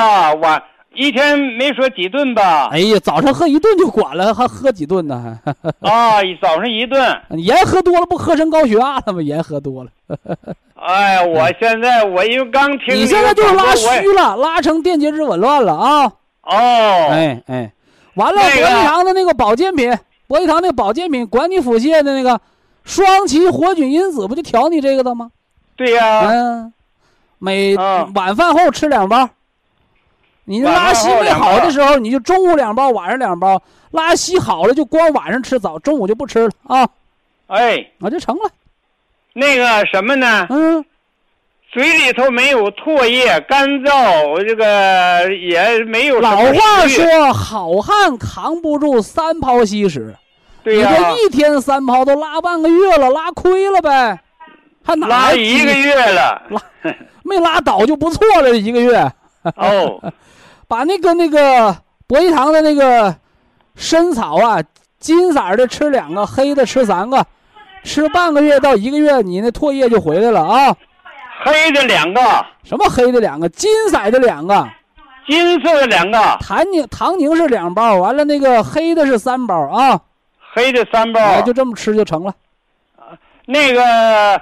[0.42, 0.62] 晚
[0.96, 2.70] 一天没说几顿吧？
[2.72, 5.40] 哎呀，早上喝一顿就管了，还喝几顿呢？
[5.82, 7.22] 啊，早上一顿。
[7.32, 9.22] 盐喝多了，不喝成高血压了吗？
[9.22, 9.90] 盐喝多了，
[10.76, 16.04] 哎，我现在我因为刚听你 现在就是拉虚了，拉成电解质紊乱了啊！
[16.44, 17.72] 哦，哎哎，
[18.16, 19.92] 完了，博那个益堂的那个保健品，
[20.28, 22.40] 博益堂那个保健品管你腹泻的那个
[22.84, 25.32] 双歧活菌因子，不就调你这个的吗？
[25.76, 26.74] 对呀、嗯，
[27.40, 29.28] 每啊晚饭后吃两包。
[30.46, 33.62] 你拉稀没好的时候，你就中午两包，晚上两包。
[33.92, 36.88] 拉稀好了，就光晚上吃，早中午就不吃了啊，
[37.48, 38.50] 哎，那就成了。
[39.34, 40.48] 那个什么呢？
[40.50, 40.84] 嗯，
[41.72, 50.16] 嘴里头没有唾液，干燥，这个也没有什老话，说，好汉扛不住三泡稀屎。
[50.64, 54.20] 对呀、你这一天三泡都拉半个月了，拉亏了呗，
[54.84, 56.42] 还哪拉来一个月了。
[56.50, 56.62] 拉
[57.24, 58.98] 没拉倒就不错了，一个月。
[59.56, 60.02] 哦，
[60.74, 63.16] 把那个那个博益堂的那个
[63.76, 64.60] 参草啊，
[64.98, 67.24] 金色的吃两个，黑的吃三个，
[67.84, 70.76] 吃半个月到一个月，你那唾液就回来了啊。
[71.46, 72.20] 黑的两个，
[72.64, 74.68] 什么黑的两个，金色的两个，
[75.28, 80.02] 金色的两个，糖宁糖宁是两包，完了那个黑的是三包啊，
[80.56, 81.22] 黑的三包。
[81.22, 82.34] 哎，就这么吃就成了。
[83.46, 84.42] 那个，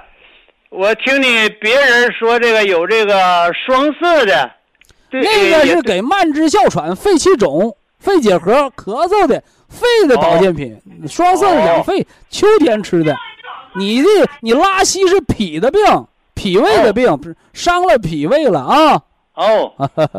[0.70, 4.50] 我听你别人说这个有这个双色的，对，
[5.12, 13.14] 那个是给慢支哮喘、肺气肿、肺结核、咳嗽的肺的保健品，双色是养肺，秋天吃的。
[13.74, 14.08] 你这
[14.40, 15.80] 你拉稀是脾的病，
[16.34, 19.02] 脾胃的病，不是伤了脾胃了啊！
[19.34, 19.72] 哦，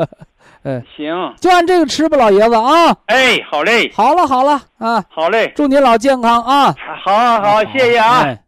[0.63, 2.97] 哎，行，就按这个吃吧，老爷子啊！
[3.05, 6.75] 哎，好嘞，好了好了啊，好嘞，祝您老健康啊！
[7.03, 8.21] 好好好，谢谢啊。
[8.21, 8.43] 哎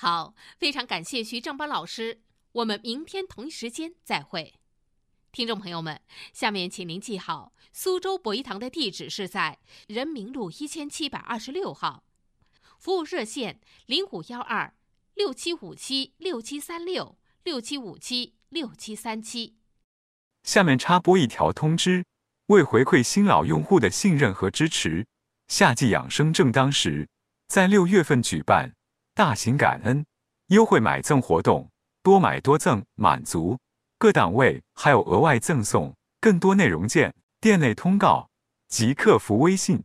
[0.00, 2.18] 好，非常感谢徐正邦老师，
[2.52, 4.54] 我们明天同一时间再会。
[5.30, 6.00] 听众朋友们，
[6.32, 12.04] 下面请您记好，苏州博一堂的地址是在人民路一千七百二十六号，
[12.78, 14.74] 服务热线零五幺二
[15.14, 19.56] 六七五七六七三六六七五七六七三七。
[20.42, 22.06] 下面插播一条通知：
[22.46, 25.06] 为回馈新老用户的信任和支持，
[25.48, 27.06] 夏季养生正当时，
[27.48, 28.74] 在六月份举办
[29.12, 30.06] 大型感恩
[30.46, 31.70] 优惠买赠活动，
[32.02, 33.58] 多买多赠满足，
[33.98, 35.94] 各档位还有额外赠送。
[36.20, 38.28] 更多内容见店内通告
[38.66, 39.84] 及客服微信。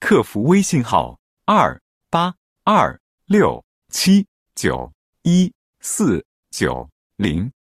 [0.00, 1.78] 客服微信号：二
[2.08, 2.34] 八
[2.64, 4.90] 二六七九
[5.22, 7.52] 一四九零。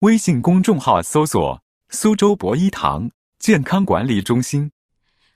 [0.00, 4.72] 微信公众号搜索“苏州博一堂健康管理中心”。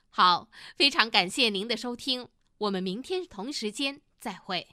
[0.09, 4.67] 好，非常感谢您的收听，我们明天同时间再会。